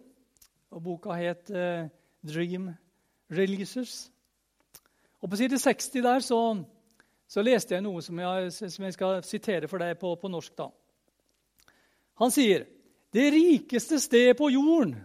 og 0.73 0.81
Boka 0.81 1.13
het 1.13 1.51
eh, 1.51 1.89
'Dream 2.25 2.73
Releasers'. 3.29 4.09
Og 5.21 5.29
På 5.29 5.35
side 5.35 5.59
60 5.59 6.01
der 6.01 6.19
så, 6.19 6.63
så 7.27 7.41
leste 7.41 7.75
jeg 7.75 7.83
noe 7.83 8.01
som 8.01 8.19
jeg, 8.19 8.51
som 8.53 8.83
jeg, 8.83 8.93
skal 8.93 9.23
sitere 9.23 9.67
for 9.67 9.77
deg 9.77 9.99
på, 9.99 10.15
på 10.15 10.27
norsk. 10.27 10.57
da. 10.57 10.67
Han 12.21 12.31
sier 12.33 12.67
det 13.13 13.29
rikeste 13.33 13.99
stedet 14.01 14.37
på 14.37 14.49
jorden 14.53 14.95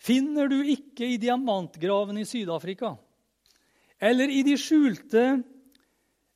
finner 0.00 0.48
du 0.48 0.62
ikke 0.72 1.04
i 1.04 1.18
diamantgraven 1.20 2.20
i 2.20 2.26
Syd-Afrika 2.28 2.94
eller 4.00 4.32
i 4.32 4.40
de 4.46 4.56
skjulte 4.56 5.24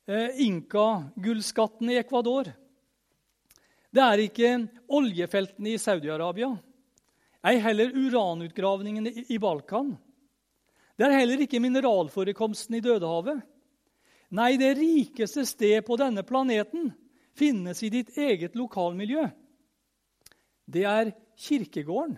eh, 0.05 0.41
inka-gullskattene 0.45 1.95
i 1.95 1.97
Ecuador. 1.97 2.51
Det 3.89 4.03
er 4.03 4.21
ikke 4.21 4.51
oljefeltene 4.93 5.73
i 5.73 5.81
Saudi-Arabia, 5.81 6.51
ei 7.45 7.57
heller 7.63 7.93
uranutgravningene 7.95 9.25
i 9.33 9.39
Balkan. 9.41 9.95
Det 10.95 11.07
er 11.07 11.17
heller 11.17 11.41
ikke 11.41 11.61
mineralforekomsten 11.63 12.77
i 12.77 12.83
Dødehavet. 12.85 13.41
Nei, 14.35 14.55
det 14.61 14.75
rikeste 14.77 15.45
sted 15.47 15.81
på 15.87 15.97
denne 15.99 16.25
planeten 16.27 16.91
finnes 17.37 17.81
i 17.83 17.91
ditt 17.93 18.13
eget 18.17 18.55
lokalmiljø. 18.57 19.25
Det 20.65 20.85
er 20.89 21.13
kirkegården. 21.37 22.17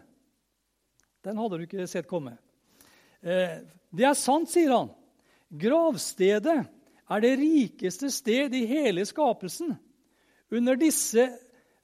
Den 1.26 1.40
hadde 1.42 1.58
du 1.60 1.66
ikke 1.66 1.88
sett 1.90 2.08
komme. 2.10 2.38
Eh, 3.22 3.60
det 3.92 4.08
er 4.08 4.16
sant, 4.18 4.50
sier 4.52 4.72
han. 4.74 4.92
Gravstedet 5.48 6.58
er 7.08 7.24
det 7.24 7.36
rikeste 7.40 8.12
sted 8.12 8.56
i 8.56 8.66
hele 8.70 9.06
skapelsen. 9.08 9.76
Under 10.52 10.80
disse 10.80 11.28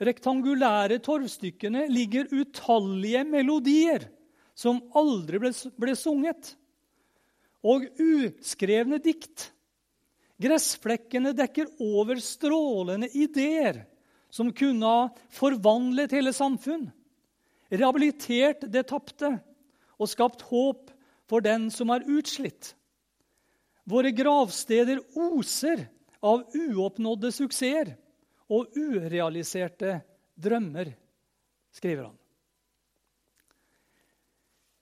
rektangulære 0.04 1.00
torvstykkene 1.04 1.86
ligger 1.92 2.32
utallige 2.32 3.24
melodier 3.28 4.08
som 4.56 4.82
aldri 4.96 5.40
ble, 5.42 5.52
ble 5.80 5.96
sunget 5.98 6.54
og 7.64 7.88
uskrevne 8.02 9.00
dikt. 9.04 9.50
Gressflekkene 10.44 11.32
dekker 11.38 11.70
over 11.84 12.20
strålende 12.24 13.08
ideer 13.16 13.84
som 14.34 14.50
kunne 14.56 14.90
ha 14.90 15.10
forvandlet 15.30 16.16
hele 16.18 16.34
samfunn, 16.34 16.88
rehabilitert 17.70 18.66
det 18.74 18.88
tapte 18.90 19.36
og 20.02 20.10
skapt 20.10 20.42
håp 20.50 20.90
for 21.30 21.46
den 21.46 21.70
som 21.74 21.92
er 21.94 22.06
utslitt. 22.10 22.74
Våre 23.86 24.14
gravsteder 24.16 25.04
oser 25.14 25.86
av 26.24 26.48
uoppnådde 26.56 27.30
suksesser 27.36 27.94
og 28.54 28.74
urealiserte 28.78 30.00
drømmer, 30.40 30.94
skriver 31.74 32.08
han. 32.08 32.18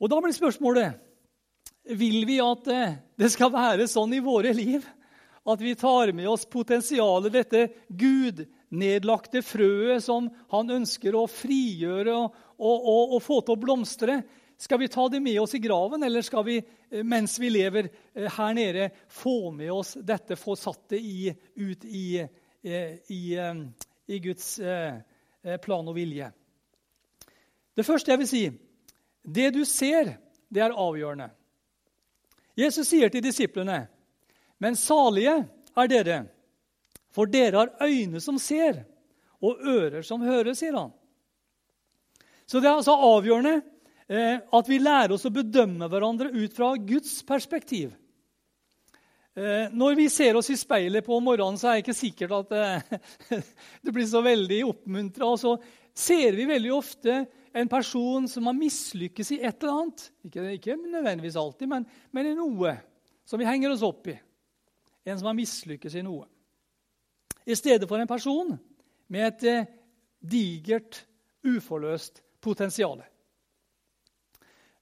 Og 0.02 0.10
Da 0.10 0.18
blir 0.22 0.34
spørsmålet 0.34 0.98
vil 1.98 2.24
vi 2.30 2.40
at 2.42 2.68
eh, 2.72 2.98
det 3.20 3.30
skal 3.34 3.52
være 3.54 3.88
sånn 3.90 4.14
i 4.16 4.24
våre 4.24 4.54
liv 4.56 4.86
at 5.50 5.62
vi 5.62 5.76
tar 5.76 6.12
med 6.14 6.30
oss 6.30 6.46
potensialet, 6.46 7.34
dette 7.34 7.68
Gud-nedlagte 8.72 9.42
frøet 9.44 10.04
som 10.04 10.30
han 10.52 10.70
ønsker 10.72 11.16
å 11.16 11.28
frigjøre 11.28 12.14
og, 12.16 12.36
og, 12.58 12.86
og, 12.88 13.16
og, 13.16 13.22
få 13.22 13.42
til 13.42 13.56
å 13.56 13.60
blomstre? 13.60 14.22
Skal 14.58 14.80
vi 14.80 14.88
ta 14.88 15.10
det 15.10 15.20
med 15.20 15.40
oss 15.42 15.56
i 15.56 15.60
graven, 15.60 16.04
eller 16.04 16.22
skal 16.22 16.46
vi 16.46 16.58
eh, 16.58 17.04
mens 17.04 17.38
vi 17.40 17.50
lever 17.50 17.90
eh, 18.14 18.30
her 18.32 18.54
nede, 18.54 18.90
få 19.10 19.52
med 19.52 19.72
oss 19.74 19.98
dette, 20.00 20.40
få 20.40 20.56
satt 20.56 20.94
det 20.94 21.02
i, 21.02 21.34
ut 21.56 21.86
i, 21.86 22.24
i, 22.64 23.22
i 24.08 24.20
Guds 24.22 24.60
plan 25.62 25.88
og 25.88 25.96
vilje? 25.98 26.32
Det 27.76 27.86
første 27.88 28.12
jeg 28.12 28.22
vil 28.22 28.30
si, 28.30 28.44
det 29.24 29.52
du 29.56 29.64
ser, 29.66 30.16
det 30.48 30.62
er 30.64 30.78
avgjørende. 30.78 31.32
Jesus 32.56 32.88
sier 32.88 33.10
til 33.10 33.24
disiplene, 33.24 33.88
'Men 34.60 34.76
salige 34.76 35.42
er 35.76 35.88
dere, 35.90 36.28
for 37.16 37.30
dere 37.32 37.64
har 37.64 37.88
øyne 37.88 38.22
som 38.24 38.40
ser, 38.40 38.84
og 39.42 39.62
ører 39.66 40.04
som 40.06 40.22
hører', 40.22 40.56
sier 40.56 40.78
han. 40.78 40.92
Så 42.46 42.60
det 42.60 42.68
er 42.70 42.78
altså 42.78 42.94
avgjørende 42.94 43.62
eh, 44.12 44.40
at 44.44 44.70
vi 44.70 44.78
lærer 44.82 45.16
oss 45.16 45.26
å 45.26 45.34
bedømme 45.34 45.88
hverandre 45.88 46.32
ut 46.36 46.54
fra 46.54 46.76
Guds 46.76 47.22
perspektiv. 47.24 47.94
Eh, 49.32 49.72
når 49.72 49.96
vi 49.96 50.10
ser 50.12 50.36
oss 50.36 50.50
i 50.52 50.58
speilet 50.60 51.06
på 51.06 51.20
morgenen, 51.24 51.60
så 51.60 51.70
er 51.70 51.78
det 51.78 51.86
ikke 51.86 51.96
sikkert 51.96 52.34
at 52.42 52.52
eh, 52.58 53.38
det 53.84 53.94
blir 53.96 54.08
så 54.10 54.20
veldig 54.26 54.60
oppmuntra. 54.68 55.30
Og 55.32 55.40
så 55.40 55.56
ser 55.96 56.36
vi 56.36 56.50
veldig 56.50 56.74
ofte 56.76 57.22
en 57.56 57.72
person 57.72 58.28
som 58.28 58.50
har 58.50 58.58
mislykkes 58.58 59.32
i 59.38 59.40
et 59.40 59.64
eller 59.64 59.80
annet. 59.80 60.06
Ikke, 60.28 60.46
ikke 60.58 60.76
nødvendigvis 60.82 61.40
alltid, 61.40 61.72
men, 61.72 61.88
men, 62.12 62.28
i 62.28 62.36
noe 62.36 62.76
som 63.28 63.40
vi 63.40 63.48
henger 63.48 63.72
oss 63.72 63.86
opp 63.88 64.12
i. 64.12 64.18
En 65.08 65.18
som 65.18 65.32
har 65.32 65.40
mislykkes 65.40 65.96
i 65.96 66.04
noe. 66.04 66.28
I 67.46 67.56
stedet 67.58 67.88
for 67.90 68.00
en 68.00 68.10
person 68.10 68.54
med 69.12 69.28
et 69.28 69.48
eh, 69.50 69.70
digert, 70.22 71.06
uforløst 71.42 72.22
potensial. 72.42 73.02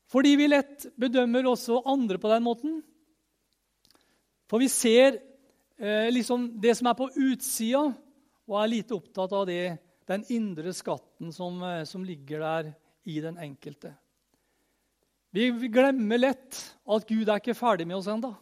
Fordi 0.10 0.34
vi 0.36 0.50
lett 0.50 0.89
bedømmer 1.00 1.48
også 1.48 1.84
andre 1.88 2.18
på 2.20 2.32
den 2.32 2.44
måten. 2.44 2.80
For 4.50 4.60
vi 4.60 4.68
ser 4.72 5.20
eh, 5.78 6.10
liksom 6.12 6.50
det 6.62 6.75
som 6.78 6.89
er 6.89 6.98
på 6.98 7.12
utsida, 7.13 7.86
og 8.50 8.58
er 8.58 8.72
lite 8.74 8.98
opptatt 8.98 9.36
av 9.38 9.46
det 9.48 9.78
den 10.10 10.25
indre 10.34 10.74
skatten 10.74 11.32
som, 11.34 11.62
eh, 11.63 11.84
som 11.86 12.04
ligger 12.04 12.42
der 12.42 12.74
i 13.06 13.20
den 13.22 13.38
enkelte. 13.38 13.94
Vi 15.30 15.51
glemmer 15.70 16.18
lett 16.18 16.58
at 16.89 17.06
Gud 17.06 17.30
er 17.30 17.38
ikke 17.38 17.54
ferdig 17.54 17.86
med 17.86 18.00
oss 18.00 18.10
ennå. 18.10 18.34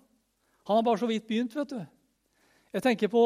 Han 0.67 0.79
har 0.79 0.83
bare 0.83 0.99
så 1.01 1.07
vidt 1.09 1.27
begynt. 1.27 1.55
vet 1.55 1.69
du. 1.69 1.85
Jeg 2.75 2.83
tenker 2.83 3.11
på 3.11 3.23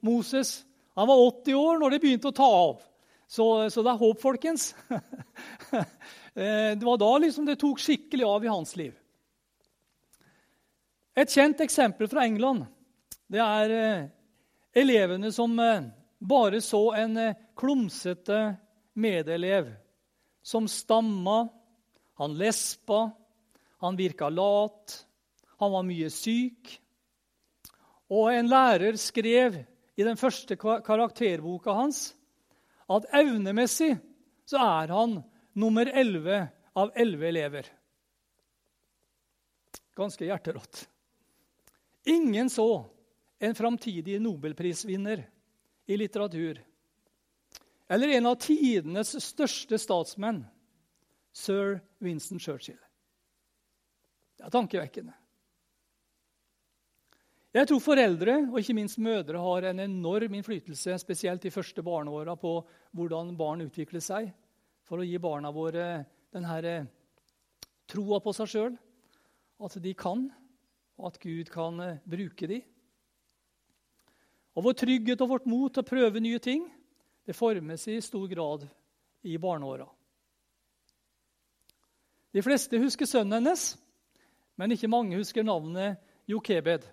Moses. 0.00 0.62
Han 0.98 1.08
var 1.08 1.24
80 1.28 1.54
år 1.58 1.82
når 1.82 1.94
det 1.94 2.00
begynte 2.02 2.30
å 2.30 2.36
ta 2.36 2.46
av. 2.46 2.80
Så, 3.28 3.44
så 3.70 3.84
det 3.84 3.92
er 3.92 4.04
håp, 4.04 4.22
folkens. 4.24 4.72
Eh, 6.38 6.76
det 6.78 6.86
var 6.86 7.00
da 7.00 7.08
liksom 7.18 7.48
det 7.48 7.56
tok 7.58 7.80
skikkelig 7.82 8.22
av 8.22 8.44
i 8.46 8.50
hans 8.52 8.76
liv. 8.78 8.92
Et 11.18 11.32
kjent 11.34 11.64
eksempel 11.64 12.06
fra 12.06 12.22
England 12.28 12.62
det 13.26 13.40
er 13.42 13.72
eh, 13.74 14.04
elevene 14.84 15.32
som 15.34 15.56
bare 16.18 16.60
så 16.64 16.82
en 16.96 17.16
eh, 17.20 17.36
klumsete 17.58 18.56
medelev 18.98 19.72
som 20.42 20.68
stamma, 20.68 21.48
han 22.18 22.38
lespa, 22.38 23.10
han 23.78 23.98
virka 23.98 24.30
lat, 24.32 24.94
han 25.58 25.72
var 25.74 25.84
mye 25.86 26.08
syk. 26.10 26.78
Og 28.08 28.30
en 28.32 28.48
lærer 28.48 28.96
skrev 29.00 29.58
i 29.98 30.04
den 30.06 30.16
første 30.16 30.56
karakterboka 30.56 31.74
hans 31.76 32.12
at 32.88 33.08
evnemessig 33.18 33.96
så 34.48 34.60
er 34.64 34.94
han 34.94 35.18
nummer 35.58 35.90
11 35.92 36.46
av 36.78 36.92
11 36.96 37.26
elever. 37.28 37.66
Ganske 39.98 40.24
hjerterått. 40.24 40.86
Ingen 42.08 42.48
så 42.50 42.86
en 43.38 43.54
framtidig 43.54 44.16
nobelprisvinner 44.22 45.26
i 45.86 45.96
litteratur. 45.96 46.62
Eller 47.88 48.08
en 48.08 48.30
av 48.30 48.38
tidenes 48.40 49.14
største 49.24 49.78
statsmenn, 49.80 50.42
sir 51.32 51.78
Winston 52.04 52.40
Churchill. 52.40 52.78
Det 54.38 54.46
er 54.46 54.54
tankevekkende. 54.54 55.14
Jeg 57.58 57.66
tror 57.66 57.80
foreldre, 57.82 58.34
og 58.52 58.60
ikke 58.60 58.74
minst 58.76 59.00
mødre, 59.02 59.40
har 59.42 59.64
en 59.66 59.80
enorm 59.82 60.34
innflytelse, 60.38 60.94
spesielt 61.02 61.42
de 61.42 61.50
første 61.50 61.82
barneåra, 61.82 62.36
på 62.38 62.52
hvordan 62.94 63.32
barn 63.34 63.64
utvikler 63.64 64.02
seg, 64.04 64.28
for 64.86 65.02
å 65.02 65.06
gi 65.06 65.18
barna 65.18 65.50
våre 65.50 65.86
denne 66.30 66.76
troa 67.90 68.20
på 68.22 68.34
seg 68.36 68.50
sjøl, 68.52 68.76
at 69.58 69.74
de 69.82 69.94
kan, 69.98 70.28
og 71.00 71.08
at 71.08 71.18
Gud 71.18 71.50
kan 71.50 71.80
eh, 71.82 71.98
bruke 72.06 72.46
dem. 72.46 72.62
Og 74.54 74.68
Vår 74.68 74.76
trygghet 74.78 75.24
og 75.24 75.32
vårt 75.32 75.48
mot 75.50 75.72
til 75.72 75.82
å 75.82 75.88
prøve 75.88 76.22
nye 76.22 76.38
ting 76.42 76.62
det 77.26 77.34
formes 77.34 77.88
i 77.90 77.96
stor 78.02 78.28
grad 78.30 78.68
i 79.26 79.34
barneåra. 79.38 79.88
De 82.30 82.44
fleste 82.44 82.78
husker 82.78 83.08
sønnen 83.08 83.40
hennes, 83.40 83.72
men 84.54 84.76
ikke 84.76 84.90
mange 84.90 85.18
husker 85.18 85.46
navnet 85.46 85.98
Jokebed. 86.30 86.86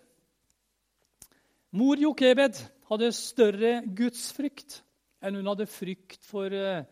Mor 1.75 1.99
Jokebed 1.99 2.55
hadde 2.87 3.07
større 3.11 3.71
gudsfrykt 3.97 4.77
enn 5.25 5.35
hun 5.35 5.49
hadde 5.49 5.65
frykt 5.67 6.23
for 6.23 6.53
eh, 6.55 6.85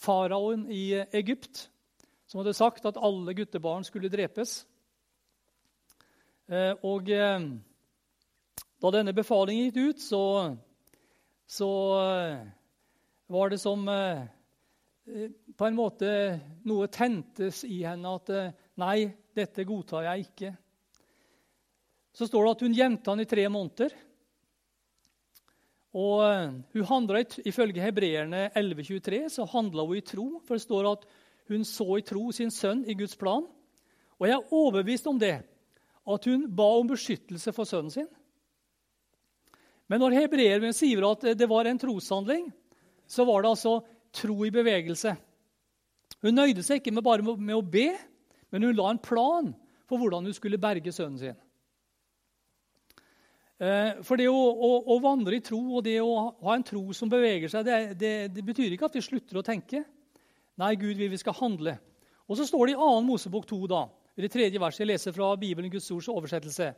faraoen 0.00 0.62
i 0.72 0.94
Egypt, 1.18 1.66
som 2.24 2.40
hadde 2.40 2.56
sagt 2.56 2.88
at 2.88 2.96
alle 2.96 3.34
guttebarn 3.36 3.84
skulle 3.84 4.08
drepes. 4.08 4.62
Eh, 6.48 6.72
og 6.88 7.12
eh, 7.12 7.46
da 8.80 8.96
denne 8.96 9.12
befalingen 9.12 9.68
gikk 9.68 9.92
ut, 9.92 10.00
så, 10.08 10.24
så 11.44 11.70
var 13.28 13.52
det 13.52 13.60
som 13.60 13.84
på 13.84 15.66
en 15.68 15.76
måte 15.76 16.10
noe 16.64 16.88
tentes 16.88 17.60
i 17.68 17.82
henne 17.84 18.16
at 18.16 18.32
nei, 18.80 19.10
dette 19.36 19.68
godtar 19.68 20.08
jeg 20.08 20.30
ikke. 20.30 20.54
Så 22.16 22.24
står 22.30 22.46
det 22.46 22.54
at 22.54 22.64
hun 22.64 22.78
gjemte 22.78 23.12
han 23.12 23.20
i 23.20 23.28
tre 23.28 23.44
måneder. 23.52 23.92
Og 25.96 26.22
eh, 26.22 26.52
hun 26.74 26.86
handla, 26.86 27.24
Ifølge 27.44 27.82
hebreerne 27.82 28.48
11,23 28.54 29.24
så 29.28 29.46
handla 29.50 29.86
hun 29.86 29.98
i 29.98 30.04
tro. 30.06 30.28
For 30.46 30.54
det 30.54 30.66
står 30.66 30.92
at 30.92 31.06
hun 31.50 31.64
så 31.66 31.88
i 31.98 32.06
tro 32.06 32.30
sin 32.32 32.52
sønn 32.54 32.84
i 32.86 32.94
Guds 32.94 33.16
plan. 33.18 33.46
Og 34.20 34.28
jeg 34.28 34.36
er 34.36 34.54
overbevist 34.54 35.08
om 35.10 35.18
det, 35.18 35.40
at 36.10 36.28
hun 36.28 36.46
ba 36.54 36.68
om 36.78 36.90
beskyttelse 36.90 37.52
for 37.56 37.66
sønnen 37.66 37.90
sin. 37.90 38.08
Men 39.90 40.02
når 40.04 40.20
hebreerne 40.20 40.70
sier 40.76 41.02
at 41.08 41.24
det 41.34 41.48
var 41.50 41.66
en 41.66 41.80
troshandling, 41.80 42.46
så 43.10 43.24
var 43.26 43.42
det 43.42 43.50
altså 43.50 43.80
tro 44.14 44.36
i 44.46 44.52
bevegelse. 44.54 45.16
Hun 46.22 46.36
nøyde 46.36 46.62
seg 46.62 46.78
ikke 46.78 46.94
med 46.94 47.06
bare 47.06 47.24
med 47.24 47.56
å 47.56 47.64
be, 47.64 47.88
men 48.52 48.68
hun 48.68 48.76
la 48.78 48.90
en 48.92 49.02
plan 49.02 49.50
for 49.88 49.98
hvordan 49.98 50.28
hun 50.28 50.36
skulle 50.36 50.60
berge 50.62 50.92
sønnen 50.94 51.18
sin. 51.18 51.38
Eh, 53.60 53.98
for 54.08 54.16
det 54.16 54.24
å, 54.30 54.36
å, 54.40 54.68
å, 54.88 54.94
vandre 55.04 55.36
i 55.36 55.42
tro 55.44 55.60
og 55.76 55.84
det 55.84 55.98
å 56.00 56.12
ha 56.40 56.54
en 56.56 56.64
tro 56.64 56.94
som 56.96 57.10
beveger 57.12 57.50
seg, 57.52 57.66
det, 57.66 57.80
det, 58.00 58.12
det, 58.32 58.44
betyr 58.46 58.72
ikke 58.72 58.88
at 58.88 58.96
vi 58.96 59.02
slutter 59.04 59.36
å 59.36 59.44
tenke. 59.44 59.82
Nei, 60.60 60.70
Gud 60.80 60.96
vil 60.96 61.10
vi 61.12 61.20
skal 61.20 61.36
handle. 61.36 61.74
Og 62.24 62.38
så 62.38 62.46
står 62.48 62.70
det 62.70 62.76
i 62.78 62.80
2. 62.80 62.88
Mosebok 63.04 63.44
2, 63.50 63.58
da, 63.68 63.82
i 64.16 64.24
det 64.24 64.32
tredje 64.32 64.62
verset, 64.62 64.84
jeg 64.84 64.92
leser 64.94 65.16
fra 65.16 65.34
Bibelen 65.40 65.72
Guds 65.72 65.90
ords 65.92 66.08
oversettelse. 66.08 66.70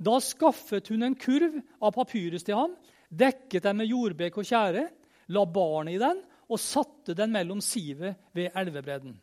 Da 0.00 0.14
skaffet 0.24 0.88
hun 0.88 1.04
en 1.04 1.18
kurv 1.20 1.58
av 1.84 1.92
papyrus 1.98 2.46
til 2.46 2.56
ham, 2.56 2.72
dekket 3.12 3.68
den 3.68 3.82
med 3.82 3.92
jordbek 3.92 4.40
og 4.40 4.48
tjære, 4.48 4.86
la 5.36 5.44
barnet 5.44 5.98
i 5.98 6.00
den 6.00 6.24
og 6.48 6.60
satte 6.60 7.16
den 7.16 7.32
mellom 7.32 7.60
sivet 7.64 8.32
ved 8.36 8.56
elvebredden. 8.56 9.14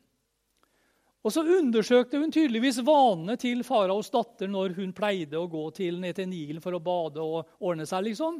Og 1.19 1.33
så 1.35 1.43
undersøkte 1.43 2.19
hun 2.21 2.31
tydeligvis 2.31 2.79
vanene 2.87 3.35
til 3.39 3.65
faraos 3.67 4.07
datter 4.13 4.47
når 4.47 4.77
hun 4.77 4.93
pleide 4.95 5.35
å 5.39 5.49
gå 5.51 5.65
til, 5.75 5.99
ned 5.99 6.15
til 6.15 6.29
Nilen 6.31 6.63
for 6.63 6.77
å 6.77 6.83
bade 6.83 7.19
og 7.23 7.59
ordne 7.59 7.87
seg. 7.89 8.05
liksom. 8.07 8.39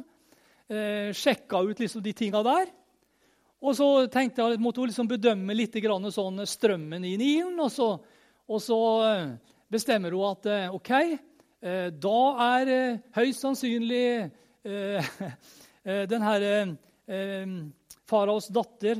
Eh, 0.70 1.10
sjekka 1.12 1.60
ut 1.60 1.82
liksom 1.82 2.02
de 2.02 2.14
tinga 2.16 2.40
der. 2.46 2.72
Og 3.60 3.76
så 3.76 3.88
tenkte 4.08 4.46
jeg, 4.46 4.60
måtte 4.64 4.80
hun 4.80 4.88
liksom 4.88 5.10
bedømme 5.10 5.56
litt 5.58 5.76
sånn 5.76 6.46
strømmen 6.46 7.04
i 7.04 7.16
Nilen. 7.20 7.60
Og 7.60 7.70
så, 7.70 7.90
og 8.48 8.62
så 8.64 8.80
eh, 9.04 9.26
bestemmer 9.70 10.16
hun 10.16 10.30
at 10.32 10.48
eh, 10.50 10.74
OK, 10.74 10.90
eh, 11.62 11.88
da 11.92 12.20
er 12.56 12.74
eh, 12.74 13.00
høyst 13.16 13.44
sannsynlig 13.44 14.30
den 16.10 16.20
herre 16.20 16.50
faraos 18.04 18.50
datter 18.52 18.98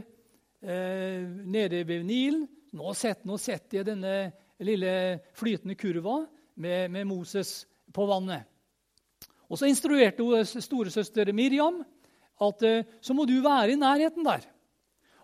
nede 0.64 1.82
ved 1.84 2.06
Nilen 2.08 2.46
nå 2.76 2.94
setter, 2.94 3.26
nå 3.26 3.38
setter 3.40 3.80
jeg 3.80 3.88
denne 3.88 4.14
lille 4.62 4.92
flytende 5.36 5.76
kurva 5.78 6.20
med, 6.60 6.90
med 6.92 7.08
Moses 7.08 7.64
på 7.92 8.06
vannet. 8.06 8.46
Og 9.50 9.58
Så 9.58 9.66
instruerte 9.66 10.22
hun 10.22 10.46
storesøster 10.46 11.32
Miriam 11.34 11.80
at 12.40 12.62
eh, 12.64 12.86
så 13.02 13.16
må 13.16 13.26
du 13.28 13.40
være 13.42 13.74
i 13.74 13.80
nærheten 13.80 14.24
der. 14.24 14.46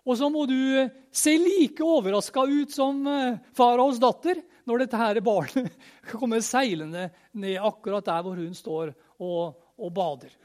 Og 0.07 0.15
så 0.19 0.29
må 0.31 0.45
du 0.47 0.57
eh, 0.83 0.91
se 1.11 1.33
like 1.39 1.83
overraska 1.83 2.43
ut 2.47 2.73
som 2.73 2.99
eh, 3.11 3.39
faraos 3.55 3.99
datter 3.99 4.39
når 4.67 4.83
dette 4.83 4.99
her 4.99 5.21
barnet 5.23 5.71
kommer 6.11 6.43
seilende 6.43 7.09
ned 7.31 7.59
akkurat 7.63 8.07
der 8.07 8.23
hvor 8.25 8.39
hun 8.39 8.53
står 8.55 8.93
og, 9.23 9.57
og 9.79 9.93
bader. 9.95 10.35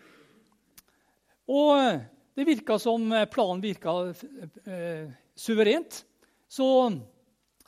Og 1.51 2.01
det 2.39 2.47
virka 2.49 2.79
som 2.81 3.11
planen 3.31 3.63
virka 3.63 3.93
eh, 4.65 5.11
suverent. 5.37 6.05
Så 6.53 6.69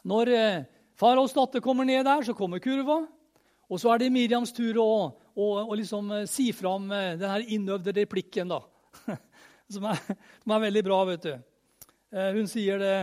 når 0.04 0.30
eh, 0.36 0.64
faraos 0.98 1.32
datter 1.32 1.62
kommer 1.64 1.86
ned 1.88 2.04
der, 2.04 2.24
så 2.26 2.36
kommer 2.36 2.60
kurva. 2.60 3.00
Og 3.72 3.80
så 3.80 3.94
er 3.94 4.02
det 4.02 4.12
Miriams 4.12 4.52
tur 4.52 4.76
å, 4.82 4.90
å, 5.32 5.46
å 5.64 5.76
liksom 5.78 6.10
eh, 6.18 6.26
si 6.28 6.50
fram 6.56 6.90
eh, 6.92 7.14
den 7.20 7.46
innøvde 7.56 7.94
replikken, 7.96 8.52
da. 8.52 8.60
Som 9.74 9.86
er, 9.88 9.96
som 10.44 10.52
er, 10.52 10.60
veldig 10.60 10.80
bra, 10.84 10.98
vet 11.08 11.22
du. 11.24 11.30
Hun 12.12 12.44
sier 12.46 12.76
det 12.78 12.96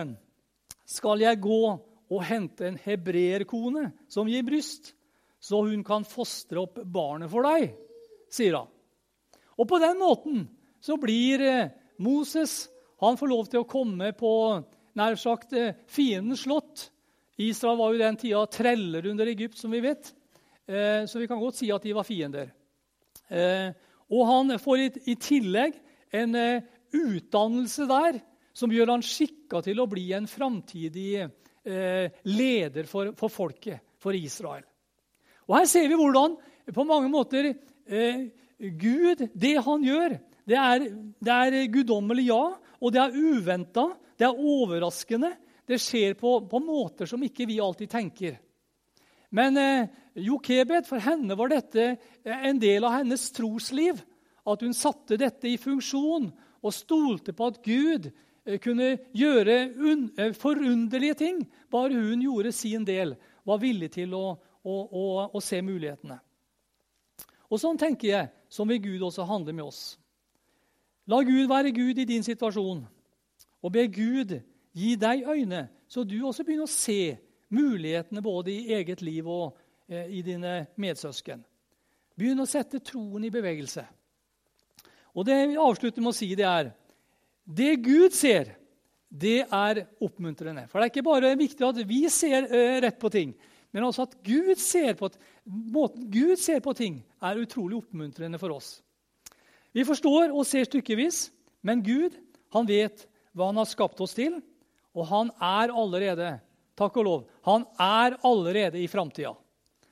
Skal 0.87 1.23
jeg 1.23 1.39
gå 1.41 1.57
og 1.73 2.19
hente 2.21 2.67
en 2.69 2.77
hebreerkone 2.83 3.87
som 4.05 4.29
gir 4.29 4.45
bryst, 4.45 4.91
så 5.41 5.63
hun 5.65 5.81
kan 5.83 6.05
fostre 6.05 6.61
opp 6.61 6.77
barnet 6.85 7.33
for 7.33 7.49
deg? 7.49 7.73
sier 8.29 8.59
han. 8.59 8.69
Og 9.57 9.67
på 9.67 9.81
den 9.81 9.97
måten 9.99 10.45
så 10.85 10.99
blir 11.01 11.41
Moses 11.97 12.69
Han 13.01 13.17
får 13.17 13.33
lov 13.33 13.49
til 13.49 13.63
å 13.63 13.67
komme 13.67 14.13
på 14.13 14.31
nær 14.97 15.17
sagt 15.19 15.54
fiendens 15.54 15.91
fienden 15.91 16.39
slått. 16.39 16.89
Israel 17.41 17.80
var 17.80 17.93
jo 17.93 18.01
den 18.01 18.17
tida 18.19 18.41
treller 18.51 19.08
under 19.10 19.30
Egypt, 19.32 19.58
som 19.58 19.71
vi 19.73 19.82
vet. 19.82 20.12
Eh, 20.67 21.06
så 21.10 21.19
vi 21.19 21.27
kan 21.30 21.39
godt 21.41 21.58
si 21.58 21.71
at 21.73 21.84
de 21.84 21.95
var 21.95 22.06
fiender. 22.06 22.51
Eh, 23.32 23.71
og 24.12 24.27
han 24.27 24.58
får 24.60 25.08
i 25.08 25.15
tillegg 25.15 25.77
en 26.12 26.36
utdannelse 26.91 27.88
der 27.88 28.19
som 28.54 28.73
gjør 28.73 28.91
han 28.91 29.06
skikka 29.06 29.62
til 29.63 29.80
å 29.80 29.88
bli 29.88 30.10
en 30.13 30.27
framtidig 30.27 31.23
leder 31.63 32.89
for, 32.89 33.13
folket, 33.32 33.80
for 34.01 34.17
Israel. 34.17 34.65
Og 35.47 35.56
Her 35.56 35.69
ser 35.71 35.88
vi 35.88 35.95
hvordan 35.95 36.36
på 36.75 36.84
mange 36.89 37.08
måter 37.13 37.54
Gud, 38.62 39.23
det 39.32 39.56
han 39.65 39.86
gjør, 39.86 40.17
det 40.45 40.58
er, 40.58 40.86
er 41.32 41.58
guddommelig, 41.71 42.27
ja, 42.30 42.43
og 42.82 42.93
det 42.93 43.01
er 43.01 43.15
uventa, 43.15 43.88
det 44.21 44.27
er 44.29 44.38
overraskende. 44.38 45.34
Det 45.65 45.79
skjer 45.81 46.13
på, 46.19 46.36
på 46.45 46.60
måter 46.62 47.10
som 47.10 47.21
ikke 47.25 47.47
vi 47.49 47.57
alltid 47.63 47.89
tenker. 47.89 48.38
Men 49.34 49.57
eh, 49.57 49.89
Jokebed, 50.21 50.86
for 50.86 51.01
henne 51.01 51.38
var 51.39 51.49
dette 51.49 51.86
eh, 51.95 52.43
en 52.49 52.60
del 52.62 52.86
av 52.86 52.99
hennes 52.99 53.23
trosliv. 53.34 54.01
At 54.45 54.62
hun 54.62 54.75
satte 54.77 55.17
dette 55.21 55.49
i 55.49 55.57
funksjon 55.62 56.29
og 56.62 56.75
stolte 56.75 57.34
på 57.34 57.49
at 57.49 57.60
Gud 57.65 58.12
eh, 58.12 58.60
kunne 58.62 58.93
gjøre 59.17 59.57
eh, 59.71 60.38
forunderlige 60.38 61.17
ting. 61.23 61.41
Bare 61.73 61.97
hun 61.97 62.21
gjorde 62.21 62.53
sin 62.53 62.86
del, 62.86 63.15
var 63.47 63.62
villig 63.63 63.89
til 63.97 64.13
å, 64.13 64.25
å, 64.38 64.75
å, 64.86 65.05
å 65.34 65.41
se 65.41 65.63
mulighetene. 65.65 66.19
Og 67.49 67.60
Sånn 67.60 67.79
tenker 67.79 68.13
jeg, 68.13 68.31
som 68.53 68.69
vil 68.69 68.84
Gud 68.84 69.10
også 69.10 69.25
handle 69.27 69.55
med 69.55 69.65
oss. 69.65 69.84
La 71.10 71.23
Gud 71.25 71.49
være 71.49 71.73
Gud 71.73 71.97
i 71.97 72.07
din 72.07 72.23
situasjon 72.23 72.86
og 73.62 73.74
be 73.74 73.86
Gud 73.91 74.38
gi 74.74 74.95
deg 75.00 75.26
øyne, 75.28 75.67
så 75.88 76.04
du 76.04 76.17
også 76.26 76.45
begynner 76.47 76.67
å 76.67 76.71
se 76.71 77.17
mulighetene 77.52 78.24
både 78.24 78.54
i 78.54 78.76
eget 78.78 79.02
liv 79.04 79.28
og 79.28 79.58
eh, 79.89 80.08
i 80.19 80.21
dine 80.26 80.65
medsøsken. 80.80 81.43
Begynn 82.17 82.43
å 82.43 82.50
sette 82.50 82.82
troen 82.84 83.24
i 83.28 83.34
bevegelse. 83.34 83.84
Og 85.12 85.28
Det 85.28 85.38
vi 85.52 85.60
avslutter 85.60 86.04
med 86.04 86.13
å 86.13 86.15
si, 86.15 86.30
det 86.36 86.47
er 86.47 86.71
det 87.43 87.74
Gud 87.84 88.15
ser, 88.15 88.54
det 89.12 89.41
er 89.43 89.82
oppmuntrende. 90.00 90.67
For 90.69 90.80
det 90.80 90.86
er 90.86 90.93
ikke 90.93 91.10
bare 91.10 91.34
viktig 91.36 91.65
at 91.67 91.82
vi 91.88 92.06
ser 92.13 92.47
eh, 92.47 92.80
rett 92.84 93.00
på 93.02 93.12
ting, 93.12 93.34
men 93.71 93.88
også 93.88 94.08
at 94.08 94.15
Gud 94.24 94.56
ser 94.60 94.95
på, 95.00 95.10
måten 95.45 96.08
Gud 96.12 96.39
ser 96.39 96.62
på 96.63 96.74
ting, 96.78 97.02
er 97.24 97.39
utrolig 97.39 97.82
oppmuntrende 97.82 98.39
for 98.39 98.56
oss. 98.56 98.80
Vi 99.76 99.84
forstår 99.88 100.32
og 100.32 100.47
ser 100.47 100.67
stykkevis, 100.67 101.30
men 101.63 101.84
Gud 101.84 102.15
han 102.56 102.67
vet 102.67 103.06
hva 103.35 103.51
han 103.51 103.59
har 103.61 103.69
skapt 103.69 104.01
oss 104.03 104.15
til. 104.17 104.39
Og 104.97 105.07
han 105.07 105.31
er 105.39 105.71
allerede 105.71 106.33
takk 106.79 106.97
og 106.99 107.05
lov, 107.05 107.23
han 107.45 107.65
er 107.79 108.17
allerede 108.27 108.79
i 108.81 108.89
framtida. 108.91 109.33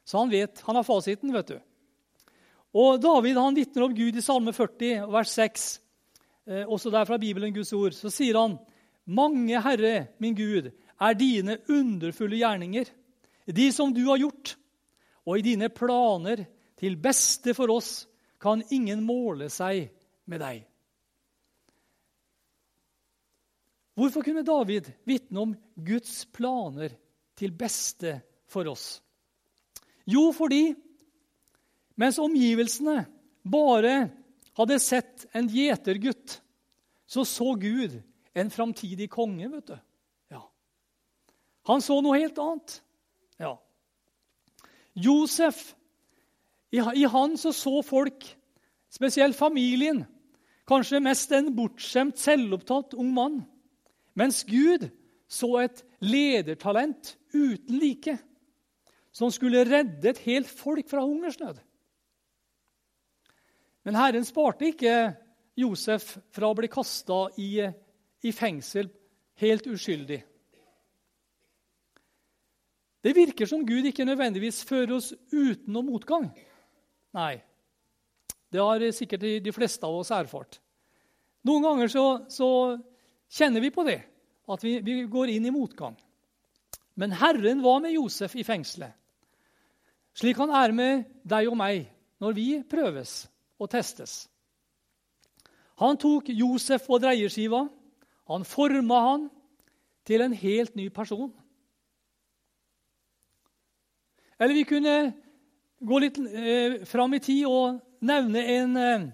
Så 0.04 0.18
han 0.18 0.32
vet, 0.32 0.62
han 0.66 0.80
har 0.80 0.88
fasiten, 0.88 1.34
vet 1.36 1.52
du. 1.54 1.60
Og 2.80 3.00
David 3.02 3.38
han 3.38 3.58
vitner 3.58 3.86
om 3.86 3.96
Gud 3.98 4.18
i 4.18 4.24
Salme 4.26 4.54
40, 4.54 5.06
vers 5.10 5.34
6, 5.38 5.68
eh, 6.50 6.66
også 6.66 6.92
der 6.94 7.08
fra 7.10 7.18
Bibelen 7.22 7.54
Guds 7.54 7.74
ord. 7.74 7.94
Så 7.98 8.12
sier 8.14 8.38
han, 8.38 8.58
'Mange, 9.06 9.62
Herre, 9.62 10.08
min 10.20 10.36
Gud, 10.36 10.72
er 11.02 11.14
dine 11.14 11.58
underfulle 11.70 12.38
gjerninger, 12.38 12.86
de 13.48 13.72
som 13.72 13.94
du 13.94 14.06
har 14.06 14.18
gjort.' 14.18 14.56
'Og 15.26 15.40
i 15.40 15.42
dine 15.42 15.70
planer 15.70 16.46
til 16.78 16.96
beste 16.98 17.54
for 17.54 17.70
oss 17.70 18.08
kan 18.42 18.64
ingen 18.72 19.04
måle 19.04 19.50
seg 19.50 19.90
med 20.26 20.40
deg.' 20.42 20.69
Hvorfor 24.00 24.24
kunne 24.24 24.46
David 24.48 24.86
vitne 25.04 25.42
om 25.42 25.56
Guds 25.76 26.22
planer 26.32 26.94
til 27.36 27.52
beste 27.52 28.14
for 28.48 28.70
oss? 28.72 29.02
Jo, 30.08 30.30
fordi 30.32 30.72
mens 32.00 32.20
omgivelsene 32.24 33.02
bare 33.44 33.96
hadde 34.56 34.80
sett 34.80 35.26
en 35.36 35.50
gjetergutt, 35.52 36.38
så 37.10 37.26
så 37.28 37.52
Gud 37.60 37.98
en 38.40 38.54
framtidig 38.54 39.10
konge. 39.12 39.50
vet 39.52 39.68
du. 39.68 39.76
Ja. 40.32 40.46
Han 41.68 41.84
så 41.84 42.00
noe 42.00 42.22
helt 42.22 42.40
annet. 42.40 42.80
Ja. 43.40 43.58
Josef, 44.96 45.74
i, 46.72 46.80
i 46.80 47.04
han 47.04 47.36
så, 47.38 47.52
så 47.52 47.82
folk, 47.84 48.24
spesielt 48.88 49.36
familien, 49.36 50.06
kanskje 50.70 51.04
mest 51.04 51.32
en 51.36 51.52
bortskjemt, 51.56 52.20
selvopptatt 52.22 52.96
ung 52.96 53.12
mann. 53.12 53.42
Mens 54.20 54.44
Gud 54.44 54.90
så 55.30 55.54
et 55.64 55.84
ledertalent 56.04 57.14
uten 57.32 57.80
like, 57.80 58.18
som 59.16 59.32
skulle 59.32 59.64
redde 59.68 60.12
et 60.12 60.22
helt 60.26 60.50
folk 60.50 60.90
fra 60.90 61.06
hungersnød. 61.06 61.60
Men 63.88 63.96
Herren 63.96 64.26
sparte 64.28 64.68
ikke 64.70 64.96
Josef 65.60 66.18
fra 66.36 66.50
å 66.50 66.58
bli 66.58 66.70
kasta 66.72 67.28
i, 67.40 67.64
i 68.28 68.32
fengsel 68.36 68.90
helt 69.40 69.68
uskyldig. 69.72 70.20
Det 73.00 73.16
virker 73.16 73.48
som 73.48 73.64
Gud 73.64 73.88
ikke 73.88 74.08
nødvendigvis 74.08 74.60
fører 74.68 74.98
oss 74.98 75.14
utenom 75.32 75.88
motgang. 75.88 76.28
Nei, 77.16 77.40
det 78.52 78.60
har 78.60 78.84
sikkert 78.92 79.24
de 79.46 79.54
fleste 79.56 79.88
av 79.88 80.02
oss 80.02 80.12
erfart. 80.12 80.60
Noen 81.48 81.64
ganger 81.64 81.92
så, 81.92 82.06
så 82.28 82.50
kjenner 83.32 83.64
vi 83.64 83.72
på 83.72 83.86
det, 83.88 84.02
at 84.50 84.64
vi, 84.66 84.80
vi, 84.82 85.04
går 85.10 85.36
inn 85.36 85.46
i 85.46 85.54
motgang. 85.54 85.96
Men 87.00 87.14
Herren 87.16 87.62
var 87.64 87.80
med 87.84 87.96
Josef 87.96 88.36
i 88.36 88.44
fengselet, 88.44 88.96
slik 90.18 90.40
han 90.42 90.52
er 90.52 90.74
med 90.76 91.06
deg 91.24 91.48
og 91.52 91.56
meg 91.60 91.86
når 92.20 92.36
vi 92.36 92.48
prøves 92.68 93.24
og 93.60 93.70
testes. 93.72 94.26
Han 95.80 95.96
tok 96.00 96.28
Josef 96.34 96.90
på 96.90 97.00
dreieskiva. 97.00 97.64
Han 98.30 98.44
forma 98.46 98.98
han 99.06 99.30
til 100.06 100.22
en 100.26 100.36
helt 100.36 100.76
ny 100.76 100.90
person. 100.92 101.32
Eller 104.40 104.56
vi 104.56 104.66
kunne 104.68 104.96
gå 105.80 106.02
litt 106.04 106.20
eh, 106.20 106.82
fram 106.88 107.16
i 107.16 107.22
tid 107.24 107.48
og 107.48 107.80
nevne 108.04 108.44
en, 108.56 108.76
eh, 108.80 109.08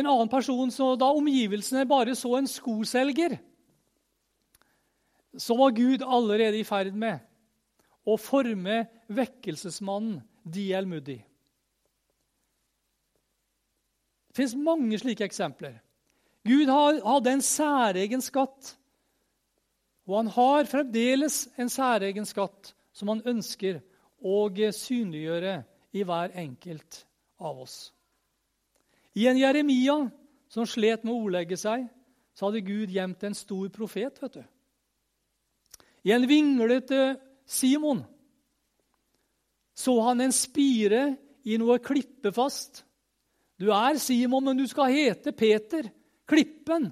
en 0.00 0.08
annen 0.08 0.32
person 0.32 0.72
så 0.72 0.94
da 1.00 1.10
omgivelsene 1.16 1.86
bare 1.88 2.16
så 2.16 2.36
en 2.38 2.48
skoselger, 2.48 3.38
så 5.38 5.56
var 5.56 5.74
Gud 5.76 6.02
allerede 6.02 6.58
i 6.58 6.66
ferd 6.66 6.94
med 6.96 7.20
å 8.08 8.16
forme 8.18 8.84
vekkelsesmannen 9.12 10.20
D.L. 10.42 10.88
Moody. 10.88 11.18
Det 14.30 14.38
fins 14.38 14.54
mange 14.54 14.98
slike 14.98 15.26
eksempler. 15.26 15.80
Gud 16.46 16.70
hadde 16.70 17.32
en 17.34 17.42
særegen 17.44 18.22
skatt, 18.24 18.74
og 20.08 20.16
han 20.16 20.30
har 20.32 20.68
fremdeles 20.70 21.44
en 21.60 21.70
særegen 21.70 22.26
skatt 22.26 22.72
som 22.96 23.12
han 23.12 23.22
ønsker 23.28 23.82
å 24.20 24.48
synliggjøre 24.74 25.60
i 25.92 26.04
hver 26.06 26.32
enkelt 26.38 27.04
av 27.40 27.60
oss. 27.66 27.92
I 29.14 29.26
en 29.26 29.38
Jeremia 29.38 29.96
som 30.50 30.66
slet 30.66 31.04
med 31.04 31.14
å 31.14 31.24
ordlegge 31.26 31.58
seg, 31.58 31.86
så 32.34 32.48
hadde 32.48 32.64
Gud 32.64 32.90
gjemt 32.94 33.22
en 33.26 33.34
stor 33.34 33.68
profet. 33.74 34.22
vet 34.22 34.38
du. 34.38 34.44
I 36.02 36.12
en 36.16 36.26
vinglete 36.28 37.16
Simon 37.46 38.04
så 39.74 39.94
han 40.04 40.20
en 40.20 40.32
spire 40.32 41.02
i 41.48 41.56
noe 41.60 41.78
klippefast 41.80 42.82
du 43.60 43.68
er 43.76 43.98
Simon, 44.00 44.44
men 44.44 44.56
du 44.56 44.64
skal 44.68 44.88
hete 44.88 45.34
Peter, 45.36 45.90
klippen. 46.28 46.88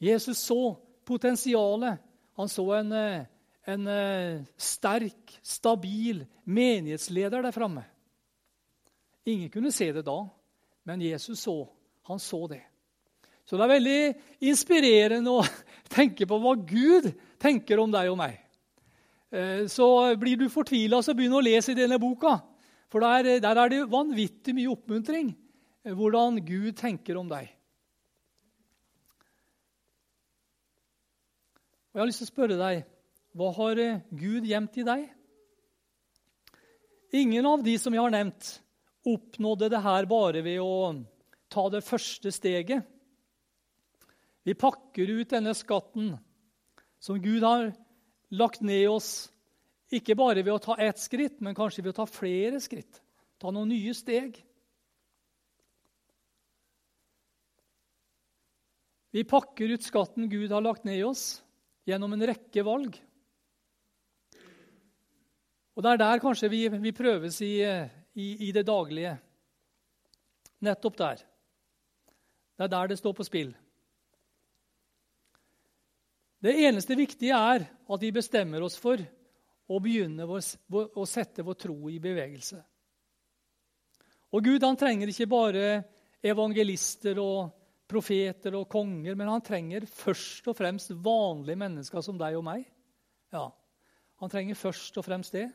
Jesus 0.00 0.40
så 0.40 0.78
potensialet. 1.04 2.00
Han 2.40 2.48
så 2.48 2.64
en, 2.78 2.92
eh, 2.96 3.26
en 3.68 3.86
eh, 3.86 4.40
sterk, 4.56 5.34
stabil 5.42 6.24
menighetsleder 6.44 7.44
der 7.44 7.52
framme. 7.52 7.84
Ingen 9.28 9.50
kunne 9.52 9.72
se 9.72 9.90
det 9.92 10.06
da, 10.08 10.22
men 10.88 11.04
Jesus 11.04 11.44
så. 11.44 11.68
Han 12.08 12.18
så 12.18 12.46
det. 12.48 12.62
Så 13.50 13.58
det 13.58 13.64
er 13.66 13.72
veldig 13.72 14.00
inspirerende 14.46 15.32
å 15.34 15.42
tenke 15.96 16.22
på 16.30 16.36
hva 16.38 16.54
Gud 16.54 17.08
tenker 17.42 17.80
om 17.82 17.90
deg 17.90 18.12
og 18.12 18.20
meg. 18.20 18.36
Eh, 19.34 19.64
så 19.66 20.14
blir 20.14 20.38
du 20.38 20.44
fortvila, 20.46 21.00
så 21.02 21.16
begynn 21.18 21.34
å 21.34 21.42
lese 21.42 21.72
i 21.74 21.78
denne 21.78 21.98
boka. 21.98 22.36
For 22.90 23.02
der, 23.02 23.40
der 23.42 23.58
er 23.58 23.72
det 23.72 23.88
vanvittig 23.90 24.54
mye 24.54 24.70
oppmuntring 24.70 25.32
eh, 25.34 25.90
hvordan 25.90 26.38
Gud 26.46 26.76
tenker 26.78 27.18
om 27.18 27.26
deg. 27.30 27.50
Og 31.90 31.98
Jeg 31.98 32.04
har 32.04 32.10
lyst 32.12 32.22
til 32.22 32.30
å 32.30 32.34
spørre 32.36 32.60
deg 32.60 32.84
hva 33.34 33.50
har 33.58 33.82
eh, 33.82 33.98
Gud 34.14 34.46
gjemt 34.46 34.78
i 34.78 34.86
deg? 34.86 35.08
Ingen 37.18 37.50
av 37.50 37.66
de 37.66 37.74
som 37.82 37.90
jeg 37.90 38.02
har 38.06 38.14
nevnt, 38.14 38.54
oppnådde 39.10 39.72
det 39.74 39.82
her 39.82 40.06
bare 40.06 40.46
ved 40.46 40.62
å 40.62 40.94
ta 41.50 41.66
det 41.74 41.82
første 41.82 42.30
steget. 42.30 42.86
Vi 44.46 44.56
pakker 44.56 45.10
ut 45.10 45.30
denne 45.30 45.52
skatten 45.54 46.14
som 47.00 47.20
Gud 47.20 47.44
har 47.44 47.70
lagt 48.30 48.62
ned 48.64 48.88
oss 48.88 49.28
ikke 49.90 50.14
bare 50.14 50.44
ved 50.44 50.54
å 50.54 50.62
ta 50.62 50.76
ett 50.78 51.00
skritt, 51.02 51.40
men 51.42 51.56
kanskje 51.56 51.82
ved 51.82 51.92
å 51.94 51.98
ta 52.02 52.06
flere 52.06 52.60
skritt. 52.62 53.00
Ta 53.42 53.50
noen 53.50 53.72
nye 53.72 53.94
steg. 53.96 54.38
Vi 59.10 59.24
pakker 59.26 59.72
ut 59.74 59.82
skatten 59.82 60.28
Gud 60.30 60.52
har 60.54 60.62
lagt 60.62 60.86
ned 60.86 61.00
i 61.00 61.06
oss, 61.06 61.40
gjennom 61.88 62.14
en 62.14 62.26
rekke 62.30 62.62
valg. 62.62 63.00
Og 65.74 65.82
Det 65.82 65.90
er 65.90 66.02
der 66.02 66.22
kanskje 66.22 66.50
vi, 66.52 66.60
vi 66.68 66.92
prøves 66.94 67.40
i, 67.42 67.56
i, 68.14 68.26
i, 68.46 68.52
det 68.52 68.66
daglige. 68.68 69.16
Nettopp 70.62 70.98
der. 70.98 71.24
Det 72.54 72.66
er 72.66 72.72
der 72.76 72.92
det 72.92 72.98
står 73.00 73.16
på 73.16 73.26
spill. 73.26 73.54
Det 76.40 76.56
eneste 76.64 76.96
viktige 76.96 77.36
er 77.36 77.66
at 77.68 78.02
vi 78.02 78.12
bestemmer 78.16 78.64
oss 78.64 78.78
for 78.80 79.00
å 79.70 79.78
begynne 79.82 80.24
å 80.26 81.06
sette 81.06 81.44
vår 81.46 81.58
tro 81.60 81.76
i 81.92 82.00
bevegelse. 82.02 82.58
Og 84.30 84.44
Gud 84.46 84.64
han 84.64 84.78
trenger 84.78 85.10
ikke 85.10 85.28
bare 85.30 85.64
evangelister 86.22 87.18
og 87.20 87.50
profeter 87.90 88.54
og 88.54 88.68
konger, 88.70 89.16
men 89.18 89.28
han 89.28 89.42
trenger 89.44 89.86
først 89.90 90.46
og 90.50 90.56
fremst 90.58 90.92
vanlige 91.02 91.58
mennesker 91.58 92.04
som 92.04 92.18
deg 92.20 92.38
og 92.38 92.46
meg. 92.46 92.64
Ja, 93.34 93.50
Han 94.20 94.28
trenger 94.28 94.54
først 94.54 94.98
og 95.00 95.04
fremst 95.06 95.32
det, 95.32 95.46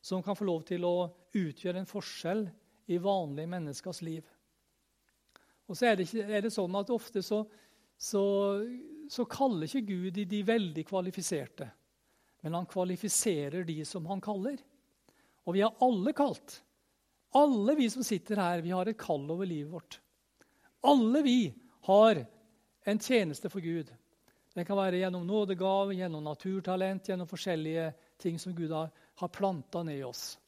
som 0.00 0.22
kan 0.22 0.36
få 0.38 0.44
lov 0.46 0.62
til 0.62 0.84
å 0.86 1.10
utgjøre 1.34 1.80
en 1.80 1.88
forskjell 1.90 2.44
i 2.86 2.98
vanlige 3.02 3.50
menneskers 3.50 4.00
liv. 4.06 4.22
Og 5.66 5.74
så 5.74 5.90
er 5.90 5.98
det, 5.98 6.06
er 6.14 6.44
det 6.44 6.52
sånn 6.54 6.76
at 6.78 6.92
ofte 6.94 7.22
så, 7.22 7.40
så, 7.98 8.22
så 9.10 9.26
kaller 9.26 9.66
ikke 9.66 9.86
Gud 9.90 10.18
de, 10.30 10.42
veldig 10.46 10.84
kvalifiserte 10.86 11.66
men 12.40 12.54
han 12.54 12.66
kvalifiserer 12.66 13.64
de 13.64 13.84
som 13.84 14.06
han 14.06 14.20
kaller. 14.20 14.58
Og 15.44 15.54
vi 15.54 15.62
har 15.64 15.76
alle 15.84 16.12
kalt. 16.16 16.62
Alle 17.36 17.74
vi 17.78 17.88
som 17.90 18.04
sitter 18.04 18.40
her, 18.40 18.62
vi 18.64 18.72
har 18.74 18.88
et 18.88 18.98
kall 18.98 19.28
over 19.30 19.46
livet 19.46 19.72
vårt. 19.72 20.00
Alle 20.80 21.22
vi 21.22 21.54
har 21.86 22.24
en 22.84 22.98
tjeneste 22.98 23.50
for 23.52 23.60
Gud. 23.60 23.90
Den 24.54 24.66
kan 24.66 24.78
være 24.78 24.98
gjennom 25.02 25.26
nådegav, 25.26 25.92
gjennom 25.94 26.24
naturtalent, 26.24 27.08
gjennom 27.08 27.28
forskjellige 27.28 27.92
ting 28.18 28.38
som 28.40 28.56
Gud 28.56 28.72
har 28.72 29.28
planta 29.28 29.84
ned 29.86 30.00
i 30.00 30.06
oss. 30.06 30.38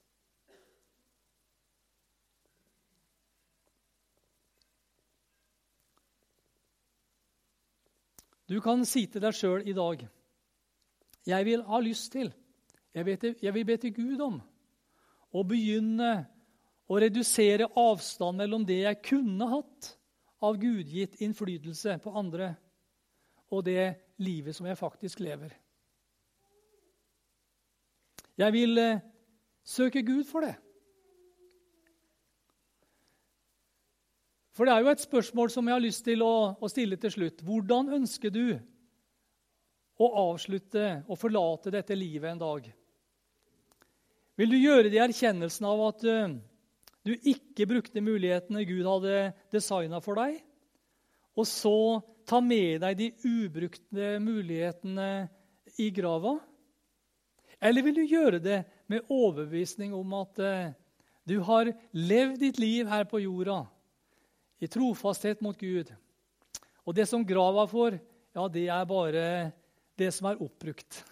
Du 8.48 8.58
kan 8.60 8.84
si 8.88 9.06
til 9.06 9.22
deg 9.22 9.36
sjøl 9.36 9.64
i 9.68 9.76
dag 9.76 10.02
jeg 11.26 11.46
vil 11.46 11.62
ha 11.62 11.78
lyst 11.78 12.12
til, 12.12 12.32
jeg, 12.94 13.06
vet, 13.06 13.24
jeg 13.42 13.54
vil 13.54 13.66
be 13.66 13.76
til 13.78 13.94
Gud 13.94 14.22
om, 14.24 14.40
å 15.32 15.42
begynne 15.46 16.12
å 16.90 16.98
redusere 17.00 17.70
avstand 17.78 18.42
mellom 18.42 18.66
det 18.66 18.82
jeg 18.82 19.02
kunne 19.06 19.46
hatt 19.48 19.92
av 20.42 20.58
gudgitt 20.60 21.20
innflytelse 21.22 21.96
på 22.02 22.12
andre, 22.18 22.52
og 23.52 23.62
det 23.68 24.16
livet 24.22 24.56
som 24.56 24.66
jeg 24.66 24.80
faktisk 24.80 25.22
lever. 25.22 25.54
Jeg 28.40 28.52
vil 28.54 28.78
eh, 28.80 29.02
søke 29.62 30.02
Gud 30.02 30.24
for 30.24 30.42
det. 30.42 30.56
For 34.52 34.68
det 34.68 34.74
er 34.74 34.84
jo 34.84 34.92
et 34.92 35.00
spørsmål 35.00 35.50
som 35.52 35.68
jeg 35.68 35.74
har 35.74 35.82
lyst 35.82 36.04
til 36.04 36.22
å, 36.24 36.52
å 36.60 36.68
stille 36.68 36.98
til 37.00 37.14
slutt. 37.14 37.40
Hvordan 37.46 37.88
ønsker 37.96 38.32
du 38.32 38.52
å 39.96 40.08
avslutte 40.28 41.02
og 41.06 41.18
forlate 41.20 41.72
dette 41.72 41.96
livet 41.96 42.34
en 42.34 42.42
dag? 42.42 42.68
Vil 44.36 44.52
du 44.52 44.58
gjøre 44.58 44.90
det 44.90 44.98
i 44.98 45.04
erkjennelsen 45.06 45.68
av 45.68 45.82
at 45.88 46.04
uh, 46.04 46.36
du 47.04 47.12
ikke 47.16 47.68
brukte 47.68 48.04
mulighetene 48.04 48.66
Gud 48.68 48.84
hadde 48.88 49.32
designa 49.52 50.02
for 50.04 50.20
deg, 50.20 50.38
og 51.32 51.48
så 51.48 51.76
ta 52.28 52.42
med 52.44 52.82
deg 52.84 52.98
de 52.98 53.10
ubrukte 53.24 54.14
mulighetene 54.20 55.10
i 55.80 55.88
grava? 55.96 56.36
Eller 57.56 57.86
vil 57.86 58.02
du 58.02 58.04
gjøre 58.04 58.40
det 58.42 58.64
med 58.92 59.08
overbevisning 59.08 59.96
om 59.96 60.18
at 60.20 60.44
uh, 60.44 60.72
du 61.24 61.38
har 61.48 61.72
levd 61.96 62.42
ditt 62.42 62.60
liv 62.60 62.90
her 62.90 63.08
på 63.08 63.24
jorda 63.24 63.62
i 64.62 64.68
trofasthet 64.70 65.42
mot 65.42 65.58
Gud. 65.58 65.90
Og 66.86 66.94
det 66.94 67.06
som 67.10 67.26
grava 67.26 67.64
får, 67.70 67.98
ja, 68.34 68.46
det 68.48 68.68
er 68.70 68.86
bare 68.88 69.24
det 69.98 70.10
som 70.14 70.28
er 70.30 70.40
oppbrukt. 70.42 71.02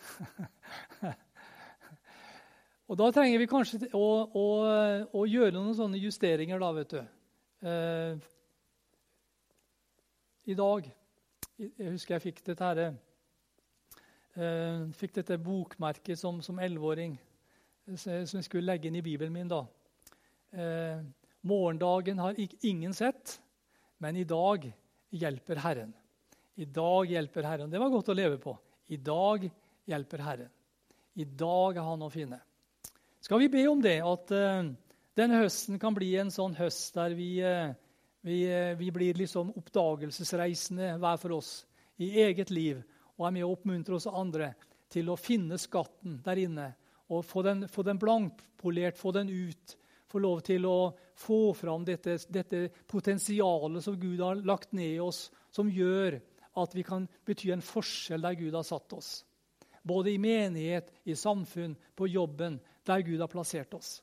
og 2.88 2.98
da 2.98 3.10
trenger 3.14 3.42
vi 3.42 3.50
kanskje 3.50 3.90
å, 3.94 4.06
å, 4.26 4.46
å, 5.10 5.24
gjøre 5.26 5.54
noen 5.58 5.76
sånne 5.78 6.00
justeringer, 6.00 6.62
da, 6.62 6.70
vet 6.78 6.94
du. 6.94 7.00
Eh, 7.70 8.28
I 10.48 10.54
dag 10.56 10.86
Jeg 11.60 11.90
husker 11.92 12.14
jeg 12.14 12.24
fikk 12.24 12.38
dette 12.46 12.64
her, 12.64 12.94
eh, 14.40 14.86
fikk 14.96 15.18
dette 15.18 15.36
bokmerket 15.36 16.16
som 16.16 16.40
elleveåring, 16.40 17.18
som 18.00 18.38
jeg 18.40 18.46
skulle 18.46 18.70
legge 18.70 18.88
inn 18.88 18.96
i 18.96 19.04
Bibelen 19.04 19.34
min. 19.34 19.50
da. 19.50 19.66
Eh, 20.56 21.02
Morgendagen 21.40 22.18
har 22.18 22.36
ingen 22.60 22.94
sett, 22.94 23.40
men 23.98 24.16
i 24.16 24.24
dag 24.24 24.72
hjelper 25.10 25.56
Herren. 25.56 25.92
I 26.54 26.64
dag 26.64 27.06
hjelper 27.06 27.42
Herren. 27.42 27.70
Det 27.70 27.78
var 27.78 27.88
godt 27.88 28.10
å 28.12 28.16
leve 28.16 28.36
på. 28.38 28.52
I 28.92 28.96
dag 28.96 29.46
hjelper 29.88 30.18
Herren. 30.18 30.50
I 31.14 31.24
dag 31.24 31.76
er 31.76 31.86
Han 31.86 32.04
å 32.04 32.10
finne. 32.12 32.42
Skal 33.20 33.40
vi 33.40 33.48
be 33.52 33.64
om 33.68 33.80
det, 33.80 33.96
at 34.04 34.32
uh, 34.36 34.68
denne 35.16 35.40
høsten 35.40 35.80
kan 35.80 35.96
bli 35.96 36.12
en 36.20 36.32
sånn 36.32 36.58
høst 36.60 36.94
der 36.96 37.16
vi, 37.16 37.30
uh, 37.40 37.72
vi, 38.20 38.42
uh, 38.44 38.76
vi 38.76 38.92
blir 38.92 39.16
liksom 39.20 39.54
oppdagelsesreisende 39.56 40.94
hver 41.00 41.20
for 41.20 41.38
oss 41.40 41.54
i 42.00 42.12
eget 42.20 42.52
liv 42.52 42.80
og 43.16 43.26
er 43.28 43.36
med 43.36 43.44
å 43.44 43.52
oppmuntre 43.56 43.96
oss 43.96 44.08
andre 44.08 44.54
til 44.92 45.08
å 45.12 45.20
finne 45.20 45.56
skatten 45.60 46.20
der 46.24 46.44
inne 46.44 46.70
og 47.12 47.24
få 47.24 47.44
den, 47.44 47.66
få 47.68 47.84
den 47.84 48.00
blankpolert, 48.00 49.00
få 49.00 49.12
den 49.16 49.28
ut 49.28 49.76
få 50.10 50.18
lov 50.18 50.42
til 50.46 50.66
å 50.66 50.78
få 51.20 51.52
fram 51.54 51.84
dette, 51.84 52.16
dette 52.32 52.68
potensialet 52.88 53.84
som 53.84 53.98
Gud 54.00 54.20
har 54.24 54.40
lagt 54.46 54.72
ned 54.76 54.96
i 54.96 55.02
oss, 55.02 55.28
som 55.52 55.70
gjør 55.70 56.18
at 56.60 56.74
vi 56.74 56.84
kan 56.86 57.06
bety 57.28 57.52
en 57.52 57.64
forskjell 57.64 58.24
der 58.24 58.38
Gud 58.38 58.56
har 58.56 58.66
satt 58.66 58.92
oss. 58.96 59.10
Både 59.86 60.12
i 60.12 60.20
menighet, 60.20 60.90
i 61.04 61.16
samfunn, 61.16 61.76
på 61.96 62.08
jobben, 62.10 62.58
der 62.86 63.04
Gud 63.06 63.20
har 63.20 63.30
plassert 63.32 63.74
oss. 63.74 64.00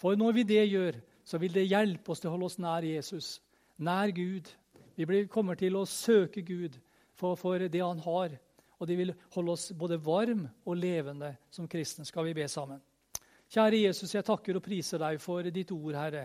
For 0.00 0.16
når 0.16 0.32
vi 0.36 0.46
det 0.48 0.64
gjør, 0.68 0.98
så 1.24 1.38
vil 1.40 1.54
det 1.54 1.68
hjelpe 1.70 2.12
oss 2.12 2.20
til 2.20 2.28
å 2.28 2.34
holde 2.34 2.50
oss 2.50 2.60
nær 2.60 2.84
Jesus, 2.84 3.38
nær 3.80 4.12
Gud. 4.12 4.50
Vi 4.96 5.24
kommer 5.32 5.56
til 5.56 5.76
å 5.78 5.86
søke 5.88 6.44
Gud 6.44 6.76
for, 7.16 7.38
for 7.40 7.58
det 7.58 7.80
han 7.80 8.02
har. 8.04 8.34
Og 8.80 8.88
det 8.90 8.98
vil 8.98 9.14
holde 9.36 9.54
oss 9.54 9.70
både 9.72 10.00
varm 10.02 10.44
og 10.66 10.76
levende 10.76 11.34
som 11.50 11.68
kristne. 11.70 12.04
Skal 12.04 12.28
vi 12.28 12.36
be 12.36 12.48
sammen? 12.50 12.82
Kjære 13.54 13.84
Jesus, 13.84 14.10
jeg 14.10 14.26
takker 14.26 14.56
og 14.58 14.64
priser 14.64 14.98
deg 14.98 15.20
for 15.22 15.46
ditt 15.54 15.68
ord, 15.70 15.94
Herre. 15.94 16.24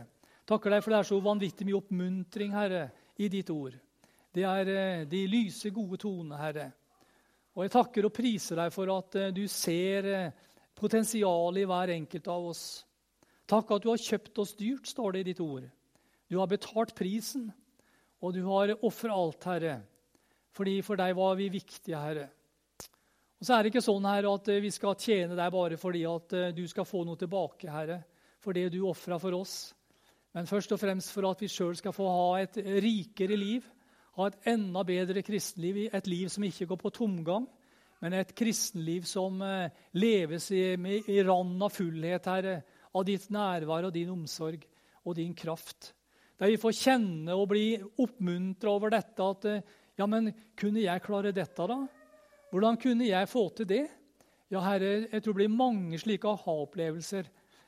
Takker 0.49 0.73
deg 0.73 0.79
for 0.81 0.95
det 0.95 0.97
er 0.97 1.07
så 1.11 1.17
vanvittig 1.21 1.67
mye 1.67 1.77
oppmuntring, 1.77 2.55
Herre, 2.57 2.87
i 3.21 3.27
ditt 3.29 3.51
ord. 3.53 3.75
Det 4.33 4.47
er 4.49 4.71
eh, 4.73 5.03
de 5.05 5.19
lyse, 5.29 5.69
gode 5.69 5.99
tonene, 6.01 6.39
Herre. 6.39 6.65
Og 7.53 7.67
jeg 7.67 7.73
takker 7.75 8.07
og 8.07 8.13
priser 8.17 8.57
deg 8.57 8.73
for 8.73 8.89
at 8.95 9.19
eh, 9.21 9.29
du 9.35 9.43
ser 9.45 10.09
eh, 10.09 10.39
potensialet 10.73 11.61
i 11.61 11.67
hver 11.69 11.93
enkelt 11.99 12.31
av 12.33 12.49
oss. 12.49 12.63
Takk 13.45 13.75
at 13.75 13.85
du 13.85 13.91
har 13.91 14.01
kjøpt 14.01 14.41
oss 14.41 14.55
dyrt, 14.57 14.89
står 14.89 15.13
det 15.13 15.21
i 15.21 15.29
ditt 15.29 15.45
ord. 15.45 15.69
Du 16.25 16.39
har 16.41 16.49
betalt 16.49 16.95
prisen, 16.97 17.45
og 18.25 18.33
du 18.33 18.41
har 18.49 18.73
ofra 18.81 19.13
alt, 19.13 19.45
Herre. 19.45 19.77
Fordi 20.57 20.79
for 20.81 20.97
deg 20.97 21.13
var 21.21 21.37
vi 21.37 21.53
viktige, 21.53 22.01
Herre. 22.01 22.25
Og 23.39 23.47
så 23.47 23.55
er 23.55 23.63
det 23.63 23.71
ikke 23.71 23.85
sånn 23.85 24.03
her 24.03 24.25
at 24.27 24.49
eh, 24.51 24.59
vi 24.59 24.69
skal 24.75 24.97
tjene 24.99 25.35
deg 25.37 25.51
bare 25.53 25.77
fordi 25.79 26.03
at 26.09 26.33
eh, 26.35 26.49
du 26.55 26.65
skal 26.67 26.87
få 26.87 27.05
noe 27.07 27.19
tilbake, 27.19 27.69
Herre, 27.71 28.01
for 28.43 28.55
det 28.55 28.65
du 28.73 28.81
ofra 28.83 29.15
for 29.21 29.37
oss. 29.37 29.53
Men 30.35 30.47
først 30.49 30.73
og 30.75 30.81
fremst 30.81 31.13
for 31.15 31.27
at 31.29 31.39
vi 31.39 31.47
sjøl 31.51 31.77
skal 31.79 31.95
få 31.95 32.07
ha 32.11 32.25
et 32.41 32.57
rikere 32.83 33.37
liv, 33.39 33.63
ha 34.19 34.27
et 34.27 34.49
enda 34.51 34.83
bedre 34.83 35.23
kristenliv, 35.23 35.85
et 35.87 36.09
liv 36.11 36.27
som 36.27 36.43
ikke 36.43 36.67
går 36.67 36.79
på 36.81 36.91
tomgang, 36.97 37.45
men 38.03 38.17
et 38.17 38.33
kristenliv 38.35 39.07
som 39.07 39.39
eh, 39.45 39.71
leves 39.95 40.49
i, 40.51 40.63
i 41.07 41.23
rand 41.23 41.63
av 41.63 41.71
fullhet, 41.71 42.27
Herre, 42.27 42.57
av 42.91 43.05
ditt 43.07 43.29
nærvær 43.31 43.87
og 43.87 43.95
din 43.95 44.11
omsorg 44.11 44.65
og 45.05 45.15
din 45.15 45.31
kraft. 45.37 45.93
Der 46.39 46.51
vi 46.51 46.59
får 46.59 46.75
kjenne 46.75 47.39
og 47.39 47.47
bli 47.53 47.69
oppmuntra 47.79 48.75
over 48.75 48.91
dette 48.91 49.31
at 49.31 49.47
ja, 49.99 50.07
men 50.07 50.27
kunne 50.59 50.83
jeg 50.83 51.05
klare 51.07 51.31
dette, 51.35 51.67
da? 51.71 51.79
Hvordan 52.49 52.77
kunne 52.81 53.07
jeg 53.07 53.29
få 53.29 53.49
til 53.55 53.67
det? 53.69 53.85
Ja, 54.49 54.63
Herre, 54.65 55.07
jeg 55.11 55.21
tror 55.21 55.33
det 55.33 55.41
blir 55.43 55.53
mange 55.53 55.99
slike 56.01 56.27
aha-opplevelser. 56.27 57.27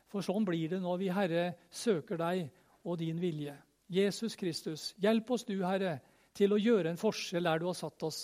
For 0.09 0.25
sånn 0.25 0.45
blir 0.47 0.71
det 0.73 0.81
når 0.81 0.97
vi, 0.97 1.09
Herre, 1.13 1.43
søker 1.69 2.17
deg 2.19 2.47
og 2.83 2.97
din 2.99 3.19
vilje. 3.21 3.53
Jesus 3.91 4.35
Kristus, 4.39 4.91
hjelp 4.99 5.29
oss 5.35 5.45
du, 5.45 5.59
Herre, 5.61 5.99
til 6.33 6.55
å 6.55 6.59
gjøre 6.59 6.91
en 6.91 6.99
forskjell 6.99 7.45
der 7.45 7.61
du 7.61 7.67
har 7.69 7.77
satt 7.77 8.03
oss. 8.07 8.21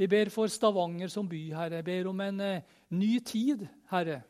Vi 0.00 0.08
ber 0.08 0.30
for 0.32 0.48
Stavanger 0.48 1.10
som 1.12 1.28
by, 1.28 1.42
Herre. 1.52 1.82
ber 1.84 2.08
om 2.08 2.20
en 2.24 2.40
uh, 2.40 2.62
ny 2.96 3.18
tid, 3.20 3.66
Herre. 3.90 4.22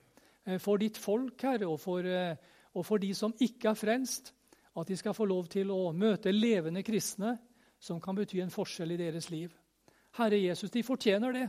Uh, 0.49 0.57
for 0.59 0.81
ditt 0.83 0.99
folk, 0.99 1.37
Herre, 1.43 1.69
og 1.69 1.79
for, 1.79 2.03
uh, 2.03 2.35
og 2.75 2.87
for 2.87 2.99
de 2.99 3.13
som 3.15 3.37
ikke 3.39 3.71
er 3.71 3.79
frelst. 3.79 4.33
At 4.75 4.89
de 4.89 4.97
skal 4.97 5.15
få 5.15 5.29
lov 5.29 5.47
til 5.53 5.71
å 5.71 5.93
møte 5.93 6.33
levende 6.33 6.83
kristne 6.83 7.37
som 7.79 8.01
kan 8.01 8.17
bety 8.17 8.41
en 8.43 8.53
forskjell 8.53 8.97
i 8.97 8.99
deres 8.99 9.31
liv. 9.31 9.53
Herre 10.19 10.41
Jesus, 10.41 10.71
de 10.71 10.83
fortjener 10.83 11.33
det. 11.37 11.47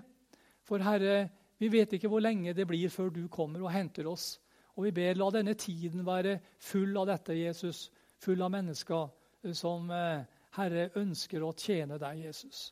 For 0.68 0.84
Herre, 0.84 1.30
vi 1.62 1.70
vet 1.70 1.94
ikke 1.94 2.10
hvor 2.10 2.24
lenge 2.24 2.56
det 2.58 2.68
blir 2.70 2.90
før 2.90 3.12
du 3.14 3.26
kommer 3.32 3.64
og 3.64 3.74
henter 3.74 4.08
oss. 4.10 4.36
Og 4.78 4.88
vi 4.88 4.94
ber, 4.96 5.18
la 5.20 5.30
denne 5.34 5.56
tiden 5.60 6.06
være 6.08 6.38
full 6.64 6.96
av 6.98 7.10
dette, 7.12 7.36
Jesus. 7.38 7.90
Full 8.22 8.42
av 8.42 8.54
mennesker 8.54 9.10
eh, 9.44 9.56
som 9.58 9.92
eh, 9.94 10.24
Herre 10.58 10.88
ønsker 11.00 11.44
å 11.44 11.54
tjene 11.58 12.00
deg, 12.02 12.24
Jesus. 12.28 12.70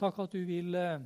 Takk 0.00 0.18
at 0.24 0.34
du 0.34 0.42
vil 0.48 0.74
eh, 0.78 1.04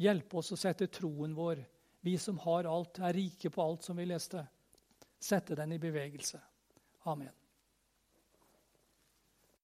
hjelpe 0.00 0.40
oss 0.40 0.54
å 0.54 0.60
sette 0.60 0.88
troen 0.92 1.34
vår, 1.36 1.64
vi 2.00 2.16
som 2.18 2.38
har 2.46 2.68
alt, 2.70 3.02
er 3.04 3.16
rike 3.16 3.52
på 3.52 3.64
alt, 3.64 3.84
som 3.84 3.98
vi 4.00 4.08
leste, 4.08 4.46
sette 5.20 5.58
den 5.58 5.76
i 5.76 5.82
bevegelse. 5.82 6.40
Amen. 7.12 7.39